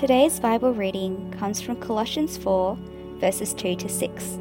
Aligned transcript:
Today's 0.00 0.40
Bible 0.40 0.72
reading 0.72 1.30
comes 1.38 1.60
from 1.60 1.78
Colossians 1.78 2.38
4, 2.38 2.78
verses 3.18 3.52
2 3.52 3.76
to 3.76 3.86
6. 3.86 4.38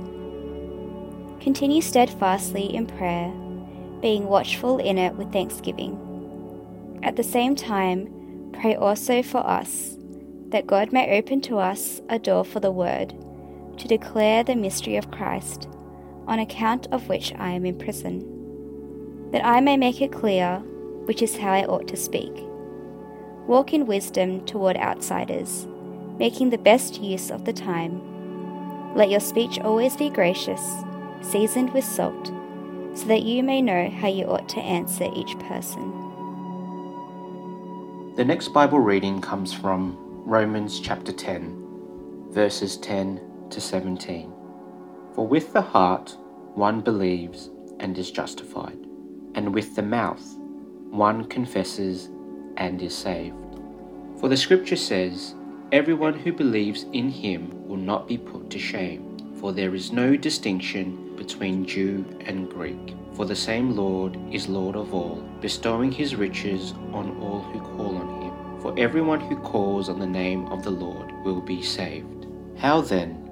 Continue 1.41 1.81
steadfastly 1.81 2.73
in 2.73 2.87
prayer, 2.87 3.29
being 3.99 4.27
watchful 4.27 4.77
in 4.77 4.97
it 4.97 5.15
with 5.15 5.33
thanksgiving. 5.33 5.99
At 7.03 7.17
the 7.17 7.23
same 7.23 7.57
time, 7.57 8.53
pray 8.53 8.75
also 8.75 9.21
for 9.21 9.39
us, 9.39 9.97
that 10.47 10.65
God 10.65 10.93
may 10.93 11.19
open 11.19 11.41
to 11.41 11.57
us 11.57 12.01
a 12.07 12.17
door 12.17 12.45
for 12.45 12.61
the 12.61 12.71
word, 12.71 13.13
to 13.79 13.87
declare 13.89 14.45
the 14.45 14.55
mystery 14.55 14.95
of 14.95 15.11
Christ, 15.11 15.67
on 16.25 16.39
account 16.39 16.87
of 16.93 17.09
which 17.09 17.33
I 17.37 17.49
am 17.49 17.65
in 17.65 17.77
prison, 17.77 18.21
that 19.33 19.45
I 19.45 19.59
may 19.59 19.75
make 19.75 20.01
it 20.01 20.13
clear 20.13 20.59
which 21.03 21.21
is 21.21 21.35
how 21.35 21.51
I 21.51 21.65
ought 21.65 21.89
to 21.89 21.97
speak. 21.97 22.45
Walk 23.49 23.73
in 23.73 23.87
wisdom 23.87 24.45
toward 24.45 24.77
outsiders, 24.77 25.67
making 26.19 26.51
the 26.51 26.57
best 26.59 27.01
use 27.01 27.31
of 27.31 27.45
the 27.45 27.51
time. 27.51 28.93
Let 28.95 29.09
your 29.09 29.19
speech 29.19 29.57
always 29.57 29.97
be 29.97 30.11
gracious, 30.11 30.61
seasoned 31.21 31.73
with 31.73 31.83
salt, 31.83 32.27
so 32.93 33.05
that 33.07 33.23
you 33.23 33.41
may 33.41 33.59
know 33.63 33.89
how 33.89 34.07
you 34.07 34.25
ought 34.25 34.47
to 34.49 34.59
answer 34.59 35.09
each 35.15 35.35
person. 35.39 35.81
The 38.17 38.23
next 38.23 38.49
Bible 38.49 38.81
reading 38.81 39.19
comes 39.19 39.51
from 39.51 39.97
Romans 40.27 40.79
chapter 40.79 41.11
10, 41.11 42.29
verses 42.29 42.77
10 42.77 43.19
to 43.49 43.59
17. 43.59 44.31
For 45.15 45.25
with 45.25 45.53
the 45.53 45.61
heart 45.61 46.15
one 46.53 46.81
believes 46.81 47.49
and 47.79 47.97
is 47.97 48.11
justified, 48.11 48.77
and 49.33 49.55
with 49.55 49.75
the 49.75 49.81
mouth 49.81 50.35
one 50.91 51.25
confesses 51.25 52.09
and 52.59 52.81
is 52.81 52.95
saved. 52.95 53.35
For 54.19 54.29
the 54.29 54.37
scripture 54.37 54.75
says, 54.75 55.33
Everyone 55.71 56.13
who 56.13 56.33
believes 56.33 56.85
in 56.93 57.09
him 57.09 57.67
will 57.67 57.77
not 57.77 58.07
be 58.07 58.17
put 58.17 58.49
to 58.51 58.59
shame, 58.59 59.33
for 59.39 59.51
there 59.51 59.73
is 59.73 59.91
no 59.91 60.15
distinction 60.15 61.15
between 61.15 61.65
Jew 61.65 62.05
and 62.21 62.49
Greek. 62.49 62.95
For 63.13 63.25
the 63.25 63.35
same 63.35 63.75
Lord 63.75 64.17
is 64.31 64.47
Lord 64.47 64.75
of 64.75 64.93
all, 64.93 65.23
bestowing 65.41 65.91
his 65.91 66.15
riches 66.15 66.73
on 66.93 67.17
all 67.21 67.41
who 67.41 67.59
call 67.59 67.97
on 67.97 68.21
him. 68.21 68.61
For 68.61 68.77
everyone 68.77 69.19
who 69.19 69.37
calls 69.37 69.89
on 69.89 69.99
the 69.99 70.07
name 70.07 70.47
of 70.47 70.63
the 70.63 70.71
Lord 70.71 71.11
will 71.23 71.41
be 71.41 71.61
saved. 71.61 72.27
How 72.57 72.81
then 72.81 73.29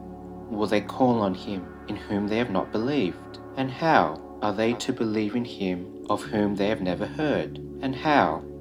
will 0.49 0.67
they 0.67 0.81
call 0.81 1.21
on 1.21 1.33
him 1.33 1.65
in 1.87 1.95
whom 1.95 2.27
they 2.27 2.37
have 2.37 2.51
not 2.51 2.71
believed? 2.71 3.39
And 3.57 3.71
how 3.71 4.21
are 4.41 4.53
they 4.53 4.73
to 4.73 4.93
believe 4.93 5.35
in 5.35 5.43
him 5.45 6.05
of 6.09 6.23
whom 6.23 6.55
they 6.55 6.67
have 6.67 6.81
never 6.81 7.05
heard? 7.05 7.57
And 7.81 7.95
how 7.95 8.43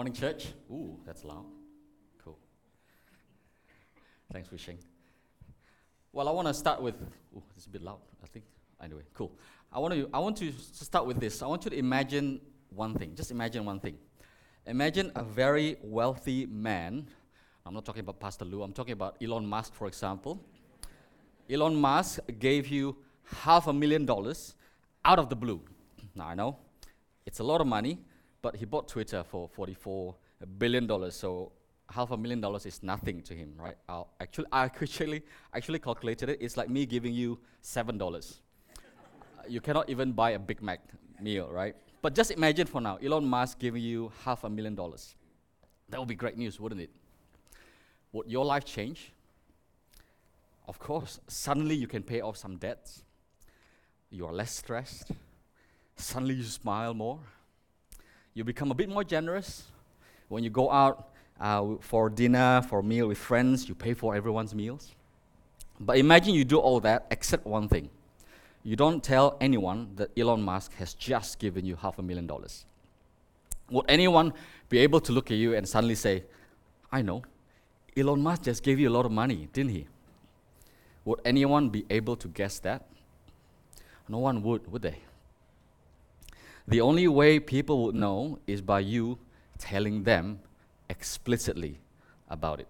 Morning, 0.00 0.14
church. 0.14 0.46
Ooh, 0.70 0.98
that's 1.04 1.24
loud. 1.24 1.44
Cool. 2.24 2.38
Thanks, 4.32 4.50
Wishing. 4.50 4.78
Well, 6.10 6.26
I 6.26 6.30
want 6.30 6.48
to 6.48 6.54
start 6.54 6.80
with. 6.80 6.94
Ooh, 7.36 7.42
it's 7.54 7.66
a 7.66 7.68
bit 7.68 7.82
loud. 7.82 7.98
I 8.24 8.26
think. 8.26 8.46
Anyway, 8.82 9.02
cool. 9.12 9.30
I 9.70 9.78
want 9.78 9.92
to. 9.92 10.08
I 10.14 10.18
want 10.18 10.38
to 10.38 10.52
start 10.72 11.04
with 11.04 11.20
this. 11.20 11.42
I 11.42 11.46
want 11.48 11.66
you 11.66 11.70
to 11.72 11.76
imagine 11.76 12.40
one 12.70 12.94
thing. 12.94 13.14
Just 13.14 13.30
imagine 13.30 13.66
one 13.66 13.78
thing. 13.78 13.98
Imagine 14.64 15.12
a 15.16 15.22
very 15.22 15.76
wealthy 15.82 16.46
man. 16.46 17.06
I'm 17.66 17.74
not 17.74 17.84
talking 17.84 18.00
about 18.00 18.18
Pastor 18.18 18.46
Lou. 18.46 18.62
I'm 18.62 18.72
talking 18.72 18.94
about 18.94 19.22
Elon 19.22 19.44
Musk, 19.44 19.74
for 19.74 19.86
example. 19.86 20.42
Elon 21.50 21.76
Musk 21.76 22.20
gave 22.38 22.68
you 22.68 22.96
half 23.42 23.66
a 23.66 23.72
million 23.74 24.06
dollars 24.06 24.54
out 25.04 25.18
of 25.18 25.28
the 25.28 25.36
blue. 25.36 25.60
Now 26.14 26.28
I 26.28 26.34
know 26.34 26.56
it's 27.26 27.40
a 27.40 27.44
lot 27.44 27.60
of 27.60 27.66
money, 27.66 27.98
but 28.42 28.56
he 28.56 28.64
bought 28.64 28.88
Twitter 28.88 29.22
for 29.22 29.48
44 29.48 30.14
billion 30.58 30.86
dollars. 30.86 31.14
So 31.14 31.52
half 31.88 32.10
a 32.10 32.16
million 32.16 32.40
dollars 32.40 32.66
is 32.66 32.82
nothing 32.82 33.22
to 33.22 33.34
him, 33.34 33.52
right? 33.56 33.76
I'll 33.88 34.08
actually, 34.20 34.46
I 34.52 34.64
actually, 34.64 35.22
actually 35.54 35.78
calculated 35.78 36.28
it. 36.28 36.38
It's 36.40 36.56
like 36.56 36.68
me 36.68 36.86
giving 36.86 37.12
you 37.12 37.38
seven 37.60 37.98
dollars. 37.98 38.40
you 39.48 39.60
cannot 39.60 39.88
even 39.88 40.12
buy 40.12 40.30
a 40.30 40.38
Big 40.38 40.62
Mac 40.62 40.80
meal, 41.20 41.48
right? 41.50 41.74
But 42.02 42.14
just 42.14 42.30
imagine 42.30 42.66
for 42.66 42.80
now, 42.80 42.96
Elon 42.96 43.24
Musk 43.24 43.58
giving 43.58 43.82
you 43.82 44.10
half 44.24 44.44
a 44.44 44.50
million 44.50 44.74
dollars. 44.74 45.14
That 45.90 45.98
would 45.98 46.08
be 46.08 46.14
great 46.14 46.36
news, 46.36 46.58
wouldn't 46.58 46.80
it? 46.80 46.90
Would 48.12 48.28
your 48.28 48.44
life 48.44 48.64
change? 48.64 49.12
Of 50.66 50.78
course. 50.78 51.20
Suddenly 51.26 51.74
you 51.74 51.86
can 51.86 52.02
pay 52.02 52.20
off 52.20 52.36
some 52.36 52.56
debts. 52.56 53.02
You 54.10 54.26
are 54.26 54.32
less 54.32 54.52
stressed. 54.54 55.10
Suddenly 55.96 56.34
you 56.36 56.44
smile 56.44 56.94
more. 56.94 57.20
You 58.34 58.44
become 58.44 58.70
a 58.70 58.74
bit 58.74 58.88
more 58.88 59.04
generous. 59.04 59.64
When 60.28 60.44
you 60.44 60.50
go 60.50 60.70
out 60.70 61.08
uh, 61.40 61.76
for 61.80 62.08
dinner, 62.10 62.62
for 62.62 62.82
meal 62.82 63.08
with 63.08 63.18
friends, 63.18 63.68
you 63.68 63.74
pay 63.74 63.94
for 63.94 64.14
everyone's 64.14 64.54
meals. 64.54 64.94
But 65.80 65.98
imagine 65.98 66.34
you 66.34 66.44
do 66.44 66.58
all 66.58 66.80
that 66.80 67.06
except 67.10 67.46
one 67.46 67.68
thing 67.68 67.90
you 68.62 68.76
don't 68.76 69.02
tell 69.02 69.36
anyone 69.40 69.88
that 69.96 70.10
Elon 70.18 70.42
Musk 70.42 70.74
has 70.74 70.92
just 70.94 71.38
given 71.38 71.64
you 71.64 71.76
half 71.76 71.98
a 71.98 72.02
million 72.02 72.26
dollars. 72.26 72.66
Would 73.70 73.86
anyone 73.88 74.34
be 74.68 74.78
able 74.78 75.00
to 75.00 75.12
look 75.12 75.30
at 75.30 75.36
you 75.36 75.54
and 75.54 75.66
suddenly 75.66 75.94
say, 75.94 76.24
I 76.92 77.02
know, 77.02 77.22
Elon 77.96 78.20
Musk 78.20 78.42
just 78.42 78.62
gave 78.62 78.78
you 78.78 78.88
a 78.88 78.90
lot 78.90 79.06
of 79.06 79.12
money, 79.12 79.48
didn't 79.52 79.70
he? 79.70 79.86
Would 81.04 81.20
anyone 81.24 81.70
be 81.70 81.86
able 81.88 82.16
to 82.16 82.28
guess 82.28 82.58
that? 82.60 82.86
No 84.08 84.18
one 84.18 84.42
would, 84.42 84.70
would 84.70 84.82
they? 84.82 84.98
The 86.70 86.80
only 86.80 87.08
way 87.08 87.40
people 87.40 87.82
would 87.82 87.96
know 87.96 88.38
is 88.46 88.60
by 88.62 88.78
you 88.78 89.18
telling 89.58 90.04
them 90.04 90.38
explicitly 90.88 91.80
about 92.28 92.60
it. 92.60 92.68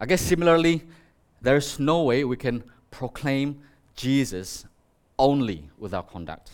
I 0.00 0.06
guess 0.06 0.20
similarly, 0.20 0.82
there's 1.40 1.78
no 1.78 2.02
way 2.02 2.24
we 2.24 2.36
can 2.36 2.64
proclaim 2.90 3.60
Jesus 3.94 4.64
only 5.16 5.70
with 5.78 5.94
our 5.94 6.02
conduct. 6.02 6.50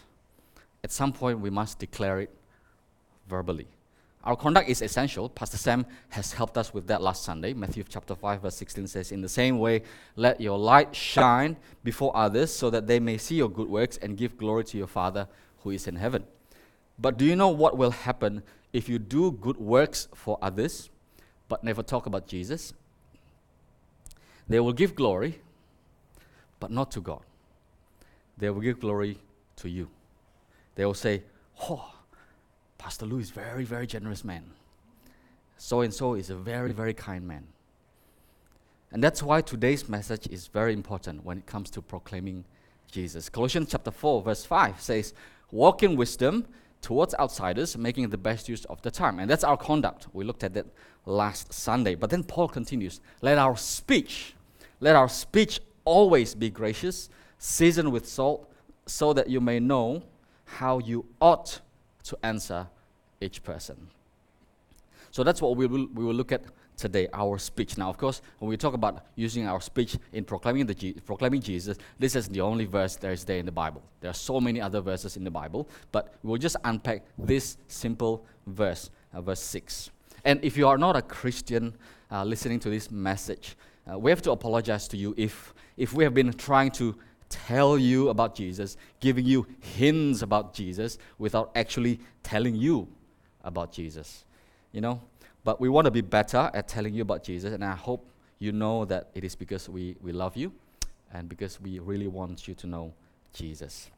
At 0.84 0.92
some 0.92 1.14
point, 1.14 1.40
we 1.40 1.48
must 1.48 1.78
declare 1.78 2.20
it 2.20 2.30
verbally. 3.26 3.66
Our 4.22 4.36
conduct 4.36 4.68
is 4.68 4.82
essential. 4.82 5.30
Pastor 5.30 5.56
Sam 5.56 5.86
has 6.10 6.34
helped 6.34 6.58
us 6.58 6.74
with 6.74 6.86
that 6.88 7.00
last 7.00 7.24
Sunday. 7.24 7.54
Matthew 7.54 7.84
chapter 7.88 8.14
5, 8.14 8.42
verse 8.42 8.56
16 8.56 8.86
says, 8.86 9.12
In 9.12 9.22
the 9.22 9.30
same 9.30 9.58
way, 9.58 9.82
let 10.16 10.42
your 10.42 10.58
light 10.58 10.94
shine 10.94 11.56
before 11.82 12.14
others 12.14 12.52
so 12.52 12.68
that 12.68 12.86
they 12.86 13.00
may 13.00 13.16
see 13.16 13.36
your 13.36 13.48
good 13.48 13.68
works 13.68 13.96
and 13.96 14.18
give 14.18 14.36
glory 14.36 14.64
to 14.64 14.76
your 14.76 14.86
Father 14.86 15.26
who 15.62 15.70
is 15.70 15.86
in 15.86 15.96
heaven. 15.96 16.24
But 16.98 17.16
do 17.16 17.24
you 17.24 17.36
know 17.36 17.48
what 17.48 17.76
will 17.76 17.90
happen 17.90 18.42
if 18.72 18.88
you 18.88 18.98
do 18.98 19.32
good 19.32 19.56
works 19.56 20.08
for 20.14 20.38
others 20.42 20.90
but 21.48 21.64
never 21.64 21.82
talk 21.82 22.06
about 22.06 22.26
Jesus? 22.26 22.72
They 24.48 24.60
will 24.60 24.72
give 24.72 24.94
glory, 24.94 25.40
but 26.60 26.70
not 26.70 26.90
to 26.92 27.00
God 27.00 27.22
they 28.42 28.50
will 28.50 28.60
give 28.60 28.81
glory 28.81 29.19
to 29.56 29.69
you. 29.69 29.88
They 30.75 30.84
will 30.84 30.94
say, 30.94 31.22
Oh, 31.69 31.94
Pastor 32.76 33.06
Lou 33.06 33.19
is 33.19 33.31
very, 33.31 33.64
very 33.64 33.87
generous 33.87 34.25
man. 34.25 34.42
So 35.58 35.82
and 35.82 35.94
so 35.94 36.14
is 36.14 36.28
a 36.28 36.34
very, 36.34 36.72
very 36.72 36.92
kind 36.92 37.26
man. 37.26 37.46
And 38.90 39.02
that's 39.02 39.22
why 39.22 39.40
today's 39.42 39.88
message 39.88 40.26
is 40.26 40.48
very 40.48 40.72
important 40.72 41.25
when 41.25 41.38
it 41.38 41.46
comes 41.46 41.70
to 41.70 41.82
proclaiming 41.82 42.44
Jesus. 42.90 43.28
Colossians 43.28 43.69
chapter 43.70 43.92
4, 43.92 44.22
verse 44.22 44.44
5 44.44 44.81
says, 44.81 45.14
Walk 45.52 45.84
in 45.84 45.94
wisdom 45.94 46.46
towards 46.81 47.14
outsiders, 47.20 47.78
making 47.78 48.10
the 48.10 48.19
best 48.19 48.49
use 48.49 48.64
of 48.64 48.82
the 48.82 48.90
time. 48.90 49.20
And 49.20 49.31
that's 49.31 49.44
our 49.44 49.56
conduct. 49.56 50.08
We 50.12 50.25
looked 50.25 50.43
at 50.43 50.54
that 50.54 50.66
last 51.06 51.52
Sunday. 51.52 51.94
But 51.94 52.10
then 52.10 52.25
Paul 52.25 52.49
continues, 52.49 53.00
Let 53.20 53.38
our 53.38 53.56
speech, 53.56 54.34
let 54.81 54.96
our 54.96 55.08
speech 55.08 55.60
always 55.84 56.34
be 56.34 56.50
gracious 56.50 57.08
seasoned 57.43 57.90
with 57.90 58.08
salt, 58.08 58.49
so 58.87 59.12
that 59.12 59.28
you 59.28 59.40
may 59.40 59.58
know 59.58 60.00
how 60.44 60.78
you 60.78 61.04
ought 61.20 61.60
to 62.04 62.16
answer 62.22 62.69
each 63.20 63.43
person. 63.43 63.88
So 65.10 65.25
that's 65.25 65.43
what 65.43 65.56
we 65.56 65.66
will, 65.66 65.88
we 65.93 66.04
will 66.04 66.14
look 66.14 66.31
at 66.31 66.44
today, 66.82 67.08
our 67.14 67.38
speech. 67.38 67.79
Now, 67.79 67.88
of 67.88 67.96
course, 67.96 68.20
when 68.40 68.49
we 68.49 68.56
talk 68.56 68.75
about 68.75 69.06
using 69.14 69.46
our 69.46 69.61
speech 69.61 69.96
in 70.12 70.25
proclaiming, 70.25 70.67
the 70.67 70.75
Je- 70.75 70.94
proclaiming 70.94 71.40
Jesus, 71.40 71.79
this 71.99 72.17
is 72.17 72.29
the 72.29 72.40
only 72.40 72.67
verse 72.67 72.96
there 72.96 73.12
is 73.12 73.25
there 73.25 73.38
in 73.38 73.46
the 73.46 73.52
Bible. 73.52 73.82
There 74.00 74.11
are 74.11 74.14
so 74.14 74.40
many 74.40 74.61
other 74.61 74.81
verses 74.81 75.17
in 75.17 75.25
the 75.25 75.31
Bible, 75.31 75.69
but 75.93 76.14
we'll 76.23 76.38
just 76.38 76.56
unpack 76.64 77.05
this 77.17 77.56
simple 77.69 78.26
verse, 78.46 78.90
uh, 79.14 79.23
verse 79.23 79.40
6. 79.40 79.90
And 80.25 80.44
if 80.44 80.56
you 80.56 80.67
are 80.67 80.76
not 80.76 80.96
a 80.96 81.02
Christian 81.02 81.75
uh, 82.11 82.25
listening 82.25 82.58
to 82.61 82.70
this 82.70 82.90
message, 82.90 83.56
uh, 83.90 83.99
we 83.99 84.11
have 84.11 84.23
to 84.23 84.32
apologize 84.32 84.88
to 84.88 84.96
you 84.96 85.14
if, 85.17 85.55
if 85.76 85.94
we 85.94 86.05
have 86.05 86.14
been 86.14 86.32
trying 86.32 86.73
to 86.73 86.96
tell 87.28 87.78
you 87.78 88.08
about 88.08 88.35
Jesus, 88.35 88.76
giving 89.00 89.25
you 89.25 89.46
hints 89.61 90.23
about 90.23 90.52
Jesus 90.52 90.99
without 91.19 91.52
actually 91.55 92.00
telling 92.23 92.56
you 92.56 92.88
about 93.44 93.73
Jesus. 93.73 94.25
You 94.73 94.81
know, 94.81 95.00
but 95.44 95.60
we 95.60 95.68
want 95.68 95.86
to 95.86 95.90
be 95.90 96.00
better 96.00 96.50
at 96.54 96.68
telling 96.68 96.94
you 96.94 97.02
about 97.02 97.24
Jesus, 97.24 97.52
and 97.52 97.64
I 97.64 97.74
hope 97.74 98.08
you 98.38 98.52
know 98.52 98.84
that 98.86 99.10
it 99.14 99.24
is 99.24 99.34
because 99.34 99.68
we, 99.68 99.96
we 100.00 100.12
love 100.12 100.36
you 100.36 100.52
and 101.12 101.28
because 101.28 101.60
we 101.60 101.78
really 101.78 102.08
want 102.08 102.48
you 102.48 102.54
to 102.54 102.66
know 102.66 102.92
Jesus. 103.32 103.90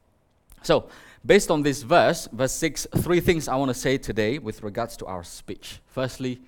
So, 0.61 0.87
based 1.25 1.51
on 1.51 1.61
this 1.61 1.83
verse, 1.83 2.27
verse 2.31 2.53
6, 2.53 2.87
three 2.97 3.19
things 3.19 3.47
I 3.47 3.55
want 3.55 3.69
to 3.69 3.75
say 3.75 3.97
today 3.97 4.39
with 4.39 4.63
regards 4.63 4.97
to 4.97 5.05
our 5.05 5.23
speech. 5.23 5.79
Firstly, 5.87 6.41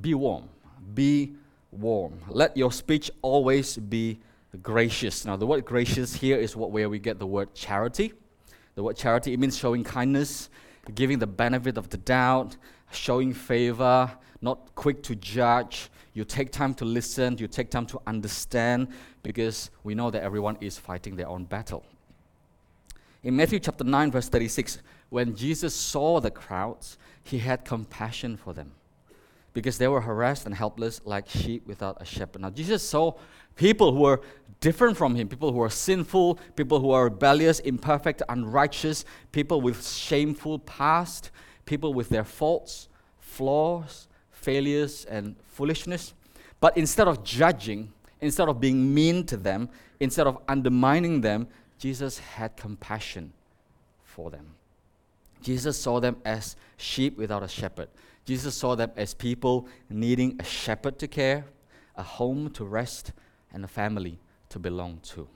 be 0.00 0.14
warm. 0.14 0.48
Be 0.94 1.34
warm. 1.70 2.18
Let 2.28 2.56
your 2.56 2.72
speech 2.72 3.10
always 3.22 3.76
be 3.76 4.18
gracious. 4.62 5.24
Now, 5.24 5.36
the 5.36 5.46
word 5.46 5.64
gracious 5.64 6.14
here 6.14 6.38
is 6.38 6.56
what, 6.56 6.70
where 6.70 6.88
we 6.88 6.98
get 6.98 7.18
the 7.18 7.26
word 7.26 7.54
charity. 7.54 8.12
The 8.74 8.82
word 8.82 8.96
charity, 8.96 9.32
it 9.32 9.38
means 9.38 9.56
showing 9.56 9.84
kindness, 9.84 10.48
giving 10.94 11.18
the 11.18 11.26
benefit 11.26 11.76
of 11.76 11.90
the 11.90 11.96
doubt, 11.96 12.56
showing 12.94 13.32
favor, 13.32 14.10
not 14.40 14.74
quick 14.74 15.02
to 15.04 15.14
judge. 15.16 15.90
You 16.12 16.24
take 16.24 16.52
time 16.52 16.74
to 16.74 16.84
listen, 16.84 17.38
you 17.38 17.48
take 17.48 17.70
time 17.70 17.86
to 17.86 18.00
understand, 18.06 18.88
because 19.22 19.70
we 19.82 19.94
know 19.94 20.10
that 20.10 20.22
everyone 20.22 20.56
is 20.60 20.78
fighting 20.78 21.16
their 21.16 21.28
own 21.28 21.44
battle. 21.44 21.84
In 23.22 23.36
Matthew 23.36 23.58
chapter 23.58 23.84
9, 23.84 24.10
verse 24.10 24.28
36, 24.28 24.78
when 25.08 25.34
Jesus 25.34 25.74
saw 25.74 26.20
the 26.20 26.30
crowds, 26.30 26.98
he 27.22 27.38
had 27.38 27.64
compassion 27.64 28.36
for 28.36 28.52
them 28.52 28.72
because 29.54 29.78
they 29.78 29.88
were 29.88 30.00
harassed 30.00 30.46
and 30.46 30.54
helpless 30.54 31.00
like 31.04 31.28
sheep 31.28 31.66
without 31.66 31.96
a 32.00 32.04
shepherd. 32.04 32.42
Now, 32.42 32.50
Jesus 32.50 32.82
saw 32.82 33.14
people 33.54 33.92
who 33.92 34.00
were 34.00 34.20
different 34.60 34.96
from 34.96 35.14
him, 35.14 35.28
people 35.28 35.52
who 35.52 35.58
were 35.58 35.70
sinful, 35.70 36.38
people 36.56 36.80
who 36.80 36.90
are 36.90 37.04
rebellious, 37.04 37.60
imperfect, 37.60 38.22
unrighteous, 38.28 39.04
people 39.32 39.60
with 39.60 39.86
shameful 39.86 40.58
past, 40.60 41.30
people 41.64 41.94
with 41.94 42.08
their 42.08 42.24
faults, 42.24 42.88
flaws, 43.18 44.08
failures, 44.30 45.04
and 45.06 45.36
foolishness. 45.48 46.14
But 46.60 46.76
instead 46.76 47.08
of 47.08 47.24
judging, 47.24 47.92
instead 48.20 48.48
of 48.48 48.60
being 48.60 48.94
mean 48.94 49.24
to 49.26 49.36
them, 49.36 49.68
instead 50.00 50.26
of 50.26 50.38
undermining 50.48 51.20
them, 51.20 51.48
Jesus 51.78 52.18
had 52.18 52.56
compassion 52.56 53.32
for 54.02 54.30
them. 54.30 54.46
Jesus 55.42 55.78
saw 55.78 56.00
them 56.00 56.16
as 56.24 56.56
sheep 56.76 57.18
without 57.18 57.42
a 57.42 57.48
shepherd. 57.48 57.88
Jesus 58.24 58.54
saw 58.54 58.74
them 58.74 58.90
as 58.96 59.12
people 59.12 59.68
needing 59.90 60.36
a 60.40 60.44
shepherd 60.44 60.98
to 60.98 61.08
care, 61.08 61.44
a 61.96 62.02
home 62.02 62.50
to 62.50 62.64
rest, 62.64 63.12
and 63.52 63.64
a 63.64 63.68
family 63.68 64.18
to 64.48 64.58
belong 64.58 65.00
to. 65.02 65.28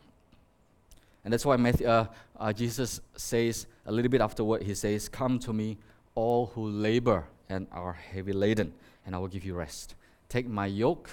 And 1.25 1.33
that's 1.33 1.45
why 1.45 1.57
Matthew, 1.57 1.87
uh, 1.87 2.07
uh, 2.39 2.53
Jesus 2.53 3.01
says 3.17 3.67
a 3.85 3.93
little 3.93 4.11
bit 4.11 4.23
afterward, 4.23 4.63
he 4.63 4.75
says, 4.75 5.09
Come 5.09 5.39
to 5.41 5.53
me, 5.53 5.77
all 6.19 6.47
who 6.47 6.69
labor 6.69 7.25
and 7.49 7.69
are 7.71 7.93
heavy 7.93 8.33
laden, 8.33 8.73
and 9.07 9.15
I 9.15 9.19
will 9.19 9.29
give 9.29 9.45
you 9.45 9.55
rest. 9.55 9.95
Take 10.29 10.49
my 10.49 10.67
yoke 10.67 11.11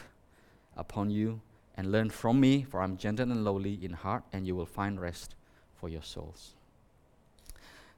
upon 0.76 1.12
you 1.12 1.42
and 1.78 1.92
learn 1.92 2.10
from 2.10 2.40
me, 2.40 2.64
for 2.64 2.82
I'm 2.82 2.98
gentle 2.98 3.32
and 3.32 3.44
lowly 3.44 3.78
in 3.84 3.94
heart, 3.94 4.24
and 4.34 4.48
you 4.48 4.56
will 4.56 4.66
find 4.66 5.00
rest 5.00 5.36
for 5.76 5.90
your 5.90 6.02
souls. 6.02 6.56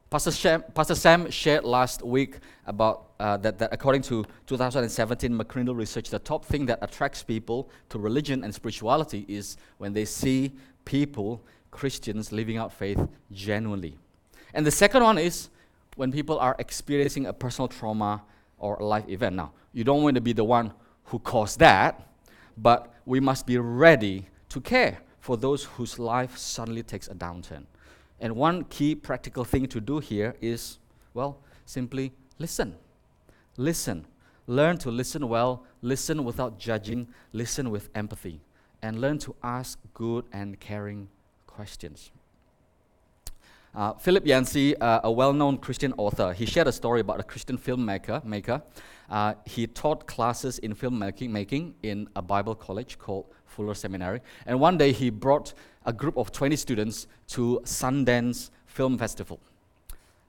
Pastor 0.09 0.31
Sam, 0.31 0.63
Pastor 0.73 0.95
Sam 0.95 1.31
shared 1.31 1.63
last 1.63 2.01
week 2.01 2.39
about 2.65 3.11
uh, 3.21 3.37
that, 3.37 3.57
that 3.59 3.69
according 3.71 4.01
to 4.03 4.25
2017 4.45 5.31
McCrindle 5.31 5.77
research, 5.77 6.09
the 6.09 6.19
top 6.19 6.43
thing 6.43 6.65
that 6.65 6.79
attracts 6.81 7.23
people 7.23 7.69
to 7.87 7.99
religion 7.99 8.43
and 8.43 8.53
spirituality 8.53 9.25
is 9.29 9.55
when 9.77 9.93
they 9.93 10.05
see 10.05 10.51
people, 10.83 11.41
Christians, 11.71 12.33
living 12.33 12.57
out 12.57 12.73
faith 12.73 12.99
genuinely. 13.31 13.97
And 14.53 14.65
the 14.65 14.71
second 14.71 15.03
one 15.03 15.17
is 15.17 15.49
when 15.97 16.11
people 16.11 16.39
are 16.39 16.55
experiencing 16.59 17.25
a 17.25 17.33
personal 17.33 17.67
trauma 17.67 18.23
or 18.57 18.75
a 18.75 18.85
life 18.85 19.07
event. 19.09 19.35
Now, 19.35 19.51
you 19.73 19.83
don't 19.83 20.03
want 20.03 20.15
to 20.15 20.21
be 20.21 20.31
the 20.31 20.43
one 20.43 20.71
who 21.05 21.19
caused 21.19 21.59
that, 21.59 22.07
but 22.57 22.93
we 23.05 23.19
must 23.19 23.45
be 23.45 23.57
ready 23.57 24.27
to 24.49 24.61
care 24.61 24.99
for 25.19 25.37
those 25.37 25.63
whose 25.63 25.99
life 25.99 26.37
suddenly 26.37 26.83
takes 26.83 27.07
a 27.07 27.15
downturn. 27.15 27.65
And 28.19 28.35
one 28.35 28.63
key 28.65 28.95
practical 28.95 29.43
thing 29.43 29.67
to 29.67 29.81
do 29.81 29.99
here 29.99 30.35
is, 30.39 30.79
well, 31.13 31.39
simply 31.65 32.13
listen. 32.39 32.75
Listen. 33.57 34.05
Learn 34.47 34.77
to 34.77 34.91
listen 34.91 35.27
well, 35.27 35.65
listen 35.81 36.23
without 36.23 36.57
judging, 36.57 37.07
listen 37.33 37.69
with 37.69 37.89
empathy, 37.93 38.39
and 38.81 39.01
learn 39.01 39.17
to 39.19 39.35
ask 39.43 39.77
good 39.93 40.25
and 40.31 40.57
caring 40.59 41.09
questions. 41.47 42.11
Uh, 43.77 43.93
Philip 43.93 44.25
Yancey, 44.25 44.75
uh, 44.77 45.01
a 45.03 45.11
well-known 45.11 45.59
Christian 45.59 45.93
author, 45.99 46.33
he 46.33 46.47
shared 46.47 46.65
a 46.65 46.71
story 46.71 46.99
about 47.01 47.19
a 47.19 47.23
Christian 47.23 47.59
filmmaker. 47.59 48.23
Maker. 48.25 48.63
Uh, 49.07 49.35
he 49.45 49.67
taught 49.67 50.07
classes 50.07 50.57
in 50.57 50.73
filmmaking 50.73 51.29
making 51.29 51.75
in 51.83 52.09
a 52.15 52.21
Bible 52.23 52.55
college 52.55 52.97
called 52.97 53.27
Fuller 53.45 53.75
Seminary. 53.75 54.21
And 54.47 54.59
one 54.59 54.79
day 54.79 54.91
he 54.91 55.11
brought 55.11 55.53
a 55.85 55.93
group 55.93 56.17
of 56.17 56.31
20 56.31 56.55
students 56.55 57.05
to 57.27 57.61
Sundance 57.65 58.49
Film 58.65 58.97
Festival. 58.97 59.39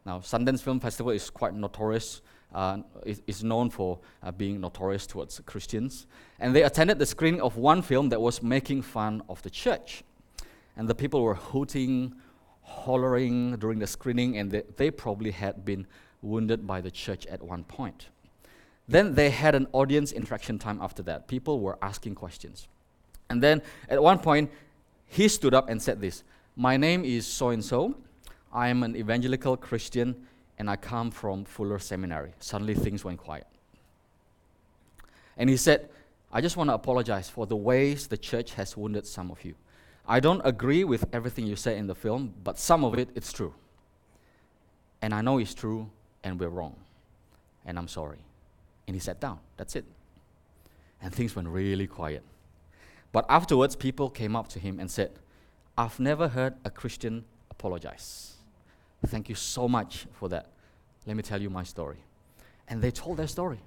Now, 0.04 0.18
Sundance 0.18 0.60
Film 0.60 0.78
Festival 0.78 1.12
is 1.12 1.30
quite 1.30 1.54
notorious. 1.54 2.20
Uh, 2.54 2.78
is 3.04 3.42
known 3.42 3.70
for 3.70 3.98
uh, 4.22 4.30
being 4.30 4.60
notorious 4.60 5.06
towards 5.06 5.40
Christians. 5.46 6.06
And 6.38 6.54
they 6.54 6.64
attended 6.64 6.98
the 6.98 7.06
screening 7.06 7.40
of 7.40 7.56
one 7.56 7.80
film 7.80 8.10
that 8.10 8.20
was 8.20 8.42
making 8.42 8.82
fun 8.82 9.22
of 9.28 9.40
the 9.40 9.50
church. 9.50 10.02
And 10.76 10.86
the 10.86 10.94
people 10.94 11.22
were 11.22 11.34
hooting, 11.34 12.14
hollering 12.68 13.56
during 13.56 13.78
the 13.78 13.86
screening, 13.86 14.36
and 14.36 14.50
they, 14.50 14.62
they 14.76 14.90
probably 14.90 15.30
had 15.30 15.64
been 15.64 15.86
wounded 16.22 16.66
by 16.66 16.80
the 16.80 16.90
church 16.90 17.26
at 17.26 17.42
one 17.42 17.64
point. 17.64 18.08
Then 18.86 19.14
they 19.14 19.30
had 19.30 19.54
an 19.54 19.66
audience 19.72 20.12
interaction 20.12 20.58
time 20.58 20.80
after 20.80 21.02
that. 21.04 21.28
People 21.28 21.60
were 21.60 21.78
asking 21.82 22.14
questions. 22.14 22.68
And 23.28 23.42
then 23.42 23.62
at 23.88 24.02
one 24.02 24.18
point, 24.18 24.50
he 25.06 25.28
stood 25.28 25.54
up 25.54 25.68
and 25.68 25.80
said 25.80 26.00
this 26.00 26.24
My 26.56 26.76
name 26.76 27.04
is 27.04 27.26
so 27.26 27.50
and 27.50 27.64
so. 27.64 27.94
I 28.52 28.68
am 28.68 28.82
an 28.82 28.96
evangelical 28.96 29.56
Christian 29.56 30.26
and 30.58 30.70
I 30.70 30.76
come 30.76 31.10
from 31.10 31.44
Fuller 31.44 31.78
Seminary. 31.78 32.32
Suddenly 32.40 32.74
things 32.74 33.04
went 33.04 33.18
quiet. 33.18 33.46
And 35.36 35.48
he 35.50 35.56
said, 35.56 35.90
I 36.32 36.40
just 36.40 36.56
want 36.56 36.68
to 36.70 36.74
apologize 36.74 37.28
for 37.30 37.46
the 37.46 37.56
ways 37.56 38.06
the 38.06 38.16
church 38.16 38.54
has 38.54 38.76
wounded 38.76 39.06
some 39.06 39.30
of 39.30 39.44
you. 39.44 39.54
I 40.08 40.20
don't 40.20 40.40
agree 40.44 40.84
with 40.84 41.04
everything 41.12 41.46
you 41.46 41.54
say 41.54 41.76
in 41.76 41.86
the 41.86 41.94
film, 41.94 42.32
but 42.42 42.58
some 42.58 42.82
of 42.82 42.98
it, 42.98 43.10
it's 43.14 43.30
true. 43.30 43.54
And 45.02 45.14
I 45.14 45.20
know 45.20 45.38
it's 45.38 45.52
true, 45.52 45.90
and 46.24 46.40
we're 46.40 46.48
wrong. 46.48 46.76
And 47.66 47.78
I'm 47.78 47.88
sorry. 47.88 48.18
And 48.86 48.96
he 48.96 49.00
sat 49.00 49.20
down. 49.20 49.38
That's 49.58 49.76
it. 49.76 49.84
And 51.02 51.14
things 51.14 51.36
went 51.36 51.48
really 51.48 51.86
quiet. 51.86 52.22
But 53.12 53.26
afterwards, 53.28 53.76
people 53.76 54.08
came 54.08 54.34
up 54.34 54.48
to 54.48 54.58
him 54.58 54.80
and 54.80 54.90
said, 54.90 55.10
I've 55.76 56.00
never 56.00 56.28
heard 56.28 56.54
a 56.64 56.70
Christian 56.70 57.24
apologize. 57.50 58.36
Thank 59.06 59.28
you 59.28 59.34
so 59.34 59.68
much 59.68 60.06
for 60.12 60.28
that. 60.30 60.46
Let 61.06 61.16
me 61.16 61.22
tell 61.22 61.40
you 61.40 61.50
my 61.50 61.62
story. 61.62 61.98
And 62.66 62.82
they 62.82 62.90
told 62.90 63.18
their 63.18 63.28
story. 63.28 63.60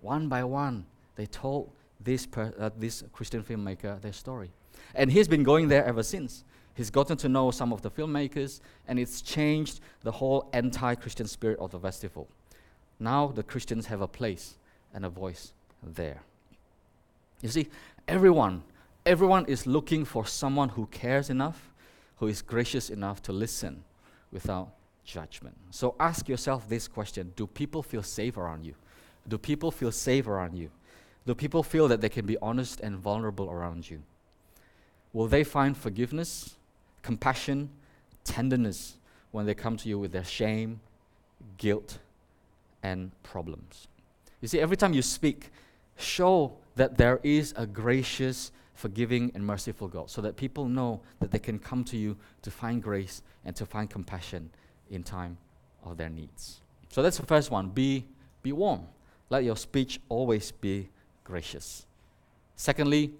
One 0.00 0.28
by 0.28 0.44
one, 0.44 0.86
they 1.16 1.26
told 1.26 1.72
this, 2.00 2.24
per, 2.24 2.54
uh, 2.58 2.70
this 2.76 3.02
Christian 3.12 3.42
filmmaker 3.42 4.00
their 4.00 4.12
story. 4.12 4.50
And 4.94 5.12
he's 5.12 5.28
been 5.28 5.42
going 5.42 5.68
there 5.68 5.84
ever 5.84 6.02
since. 6.02 6.44
He's 6.74 6.90
gotten 6.90 7.16
to 7.18 7.28
know 7.28 7.50
some 7.50 7.72
of 7.72 7.82
the 7.82 7.90
filmmakers, 7.90 8.60
and 8.86 8.98
it's 8.98 9.20
changed 9.20 9.80
the 10.02 10.12
whole 10.12 10.48
anti 10.52 10.94
Christian 10.94 11.26
spirit 11.26 11.58
of 11.58 11.72
the 11.72 11.78
festival. 11.78 12.28
Now 13.00 13.28
the 13.28 13.42
Christians 13.42 13.86
have 13.86 14.00
a 14.00 14.08
place 14.08 14.58
and 14.94 15.04
a 15.04 15.08
voice 15.08 15.52
there. 15.82 16.22
You 17.42 17.48
see, 17.48 17.68
everyone, 18.06 18.62
everyone 19.06 19.46
is 19.46 19.66
looking 19.66 20.04
for 20.04 20.26
someone 20.26 20.70
who 20.70 20.86
cares 20.86 21.30
enough, 21.30 21.72
who 22.16 22.26
is 22.26 22.42
gracious 22.42 22.90
enough 22.90 23.22
to 23.22 23.32
listen 23.32 23.84
without 24.32 24.70
judgment. 25.04 25.56
So 25.70 25.94
ask 25.98 26.28
yourself 26.28 26.68
this 26.68 26.88
question 26.88 27.32
Do 27.36 27.46
people 27.46 27.82
feel 27.82 28.02
safe 28.02 28.36
around 28.36 28.64
you? 28.64 28.74
Do 29.26 29.38
people 29.38 29.70
feel 29.70 29.92
safe 29.92 30.26
around 30.26 30.56
you? 30.56 30.70
Do 31.26 31.34
people 31.34 31.62
feel 31.62 31.88
that 31.88 32.00
they 32.00 32.08
can 32.08 32.24
be 32.24 32.36
honest 32.40 32.80
and 32.80 32.98
vulnerable 32.98 33.50
around 33.50 33.90
you? 33.90 34.02
Will 35.12 35.26
they 35.26 35.44
find 35.44 35.76
forgiveness, 35.76 36.56
compassion, 37.02 37.70
tenderness 38.24 38.96
when 39.30 39.46
they 39.46 39.54
come 39.54 39.76
to 39.78 39.88
you 39.88 39.98
with 39.98 40.12
their 40.12 40.24
shame, 40.24 40.80
guilt, 41.56 41.98
and 42.82 43.10
problems? 43.22 43.88
You 44.40 44.48
see, 44.48 44.60
every 44.60 44.76
time 44.76 44.92
you 44.92 45.02
speak, 45.02 45.50
show 45.96 46.52
that 46.76 46.96
there 46.96 47.20
is 47.22 47.52
a 47.56 47.66
gracious, 47.66 48.52
forgiving, 48.74 49.32
and 49.34 49.44
merciful 49.44 49.88
God 49.88 50.10
so 50.10 50.20
that 50.22 50.36
people 50.36 50.68
know 50.68 51.00
that 51.20 51.30
they 51.30 51.38
can 51.38 51.58
come 51.58 51.82
to 51.84 51.96
you 51.96 52.16
to 52.42 52.50
find 52.50 52.82
grace 52.82 53.22
and 53.44 53.56
to 53.56 53.66
find 53.66 53.90
compassion 53.90 54.50
in 54.90 55.02
time 55.02 55.36
of 55.84 55.96
their 55.96 56.08
needs. 56.08 56.60
So 56.90 57.02
that's 57.02 57.18
the 57.18 57.26
first 57.26 57.50
one 57.50 57.68
be, 57.70 58.04
be 58.42 58.52
warm. 58.52 58.86
Let 59.30 59.44
your 59.44 59.56
speech 59.56 60.00
always 60.08 60.52
be 60.52 60.88
gracious. 61.24 61.84
Secondly, 62.56 63.12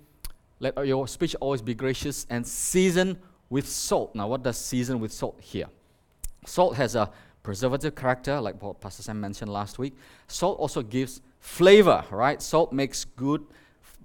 let 0.60 0.86
your 0.86 1.06
speech 1.08 1.36
always 1.40 1.62
be 1.62 1.74
gracious 1.74 2.26
and 2.30 2.46
seasoned 2.46 3.18
with 3.50 3.68
salt. 3.68 4.14
Now, 4.14 4.28
what 4.28 4.42
does 4.42 4.56
season 4.58 5.00
with 5.00 5.12
salt 5.12 5.38
here? 5.40 5.66
Salt 6.46 6.76
has 6.76 6.94
a 6.94 7.10
preservative 7.42 7.94
character, 7.94 8.40
like 8.40 8.60
what 8.60 8.80
Pastor 8.80 9.02
Sam 9.02 9.20
mentioned 9.20 9.52
last 9.52 9.78
week. 9.78 9.96
Salt 10.26 10.58
also 10.58 10.82
gives 10.82 11.20
flavor, 11.40 12.04
right? 12.10 12.42
Salt 12.42 12.72
makes 12.72 13.04
good, 13.04 13.44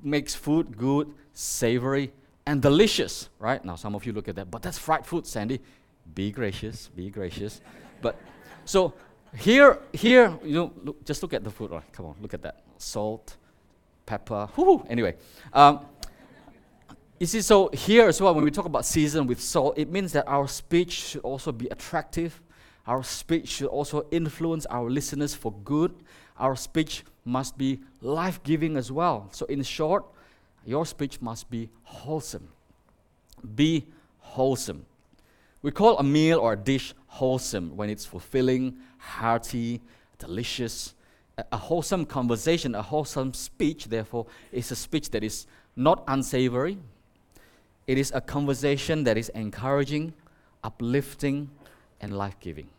makes 0.01 0.36
food 0.36 0.77
good, 0.77 1.13
savory, 1.33 2.12
and 2.45 2.62
delicious, 2.62 3.29
right? 3.39 3.63
Now, 3.63 3.75
some 3.75 3.95
of 3.95 4.05
you 4.05 4.13
look 4.13 4.27
at 4.27 4.36
that, 4.36 4.51
but 4.51 4.62
that's 4.62 4.77
fried 4.77 5.05
food, 5.05 5.25
Sandy. 5.25 5.60
Be 6.13 6.31
gracious, 6.31 6.89
be 6.95 7.10
gracious. 7.10 7.62
but 8.01 8.15
so 8.65 8.93
here, 9.36 9.79
here, 9.93 10.38
you 10.43 10.53
know, 10.53 10.74
look, 10.83 11.03
just 11.05 11.24
look 11.24 11.33
at 11.33 11.43
the 11.43 11.51
food. 11.51 11.72
Right? 11.72 11.83
Come 11.91 12.05
on, 12.07 12.15
look 12.22 12.33
at 12.33 12.41
that. 12.43 12.62
Salt, 12.77 13.38
pepper. 14.05 14.50
Whoo, 14.55 14.86
anyway. 14.89 15.15
Um, 15.53 15.79
you 17.23 17.27
see, 17.27 17.41
so 17.41 17.69
here 17.69 18.09
as 18.09 18.19
well, 18.19 18.35
when 18.35 18.43
we 18.43 18.51
talk 18.51 18.65
about 18.65 18.83
season 18.83 19.27
with 19.27 19.39
salt, 19.39 19.77
it 19.77 19.89
means 19.89 20.11
that 20.11 20.27
our 20.27 20.45
speech 20.45 20.91
should 20.91 21.21
also 21.21 21.53
be 21.53 21.69
attractive. 21.69 22.41
Our 22.85 23.01
speech 23.01 23.47
should 23.47 23.67
also 23.67 24.05
influence 24.11 24.65
our 24.65 24.89
listeners 24.89 25.33
for 25.33 25.53
good. 25.63 25.95
Our 26.37 26.57
speech 26.57 27.05
must 27.23 27.57
be 27.57 27.79
life 28.01 28.43
giving 28.43 28.75
as 28.75 28.91
well. 28.91 29.29
So, 29.31 29.45
in 29.45 29.63
short, 29.63 30.03
your 30.65 30.85
speech 30.85 31.21
must 31.21 31.49
be 31.49 31.69
wholesome. 31.83 32.49
Be 33.55 33.85
wholesome. 34.19 34.85
We 35.61 35.71
call 35.71 35.99
a 35.99 36.03
meal 36.03 36.39
or 36.39 36.51
a 36.51 36.57
dish 36.57 36.93
wholesome 37.07 37.77
when 37.77 37.89
it's 37.89 38.05
fulfilling, 38.05 38.75
hearty, 38.97 39.79
delicious. 40.19 40.93
A, 41.37 41.45
a 41.53 41.57
wholesome 41.57 42.05
conversation, 42.05 42.75
a 42.75 42.81
wholesome 42.81 43.33
speech, 43.33 43.85
therefore, 43.85 44.25
is 44.51 44.71
a 44.71 44.75
speech 44.75 45.09
that 45.11 45.23
is 45.23 45.47
not 45.77 46.03
unsavory, 46.09 46.79
it 47.87 47.97
is 47.97 48.11
a 48.15 48.21
conversation 48.21 49.03
that 49.03 49.17
is 49.17 49.29
encouraging, 49.29 50.13
uplifting, 50.63 51.49
and 52.01 52.17
life 52.17 52.39
giving. 52.39 52.69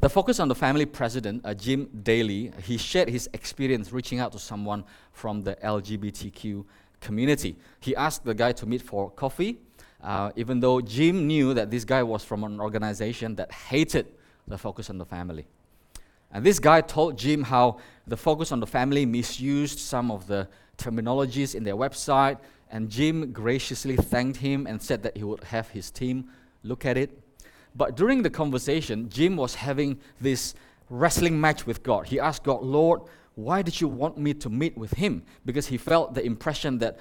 The 0.00 0.08
focus 0.08 0.40
on 0.40 0.48
the 0.48 0.54
family 0.54 0.86
president, 0.86 1.42
uh, 1.44 1.54
Jim 1.54 1.88
Daly, 2.02 2.52
he 2.64 2.76
shared 2.76 3.08
his 3.08 3.28
experience 3.32 3.92
reaching 3.92 4.18
out 4.18 4.32
to 4.32 4.38
someone 4.38 4.84
from 5.12 5.42
the 5.42 5.54
LGBTQ 5.56 6.64
community. 7.00 7.56
He 7.80 7.94
asked 7.94 8.24
the 8.24 8.34
guy 8.34 8.52
to 8.52 8.66
meet 8.66 8.82
for 8.82 9.10
coffee, 9.10 9.58
uh, 10.02 10.32
even 10.34 10.58
though 10.60 10.80
Jim 10.80 11.26
knew 11.26 11.54
that 11.54 11.70
this 11.70 11.84
guy 11.84 12.02
was 12.02 12.24
from 12.24 12.42
an 12.42 12.60
organization 12.60 13.36
that 13.36 13.52
hated 13.52 14.08
the 14.48 14.58
focus 14.58 14.90
on 14.90 14.98
the 14.98 15.04
family. 15.04 15.46
And 16.32 16.44
this 16.44 16.58
guy 16.58 16.80
told 16.80 17.18
Jim 17.18 17.42
how 17.42 17.78
the 18.06 18.16
focus 18.16 18.50
on 18.52 18.60
the 18.60 18.66
family 18.66 19.04
misused 19.04 19.78
some 19.78 20.10
of 20.10 20.26
the 20.26 20.48
terminologies 20.78 21.54
in 21.54 21.62
their 21.62 21.76
website, 21.76 22.38
and 22.72 22.88
Jim 22.88 23.32
graciously 23.32 23.96
thanked 23.96 24.38
him 24.38 24.66
and 24.66 24.80
said 24.80 25.02
that 25.02 25.18
he 25.18 25.22
would 25.22 25.44
have 25.44 25.68
his 25.68 25.90
team 25.90 26.30
look 26.64 26.86
at 26.86 26.96
it. 26.96 27.10
But 27.76 27.96
during 27.96 28.22
the 28.22 28.30
conversation, 28.30 29.10
Jim 29.10 29.36
was 29.36 29.54
having 29.54 30.00
this 30.20 30.54
wrestling 30.88 31.38
match 31.38 31.66
with 31.66 31.82
God. 31.82 32.06
He 32.06 32.18
asked 32.18 32.44
God, 32.44 32.62
Lord, 32.62 33.02
why 33.34 33.60
did 33.60 33.80
you 33.80 33.88
want 33.88 34.16
me 34.16 34.32
to 34.34 34.48
meet 34.48 34.76
with 34.76 34.92
him? 34.92 35.22
Because 35.44 35.66
he 35.66 35.76
felt 35.76 36.14
the 36.14 36.24
impression 36.24 36.78
that, 36.78 36.98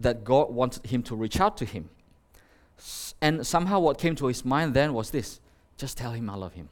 that 0.00 0.24
God 0.24 0.50
wanted 0.50 0.86
him 0.86 1.02
to 1.04 1.14
reach 1.14 1.40
out 1.40 1.58
to 1.58 1.66
him. 1.66 1.90
And 3.20 3.46
somehow 3.46 3.80
what 3.80 3.98
came 3.98 4.16
to 4.16 4.26
his 4.26 4.44
mind 4.44 4.72
then 4.72 4.94
was 4.94 5.10
this 5.10 5.40
just 5.76 5.98
tell 5.98 6.12
him 6.12 6.30
I 6.30 6.36
love 6.36 6.54
him. 6.54 6.70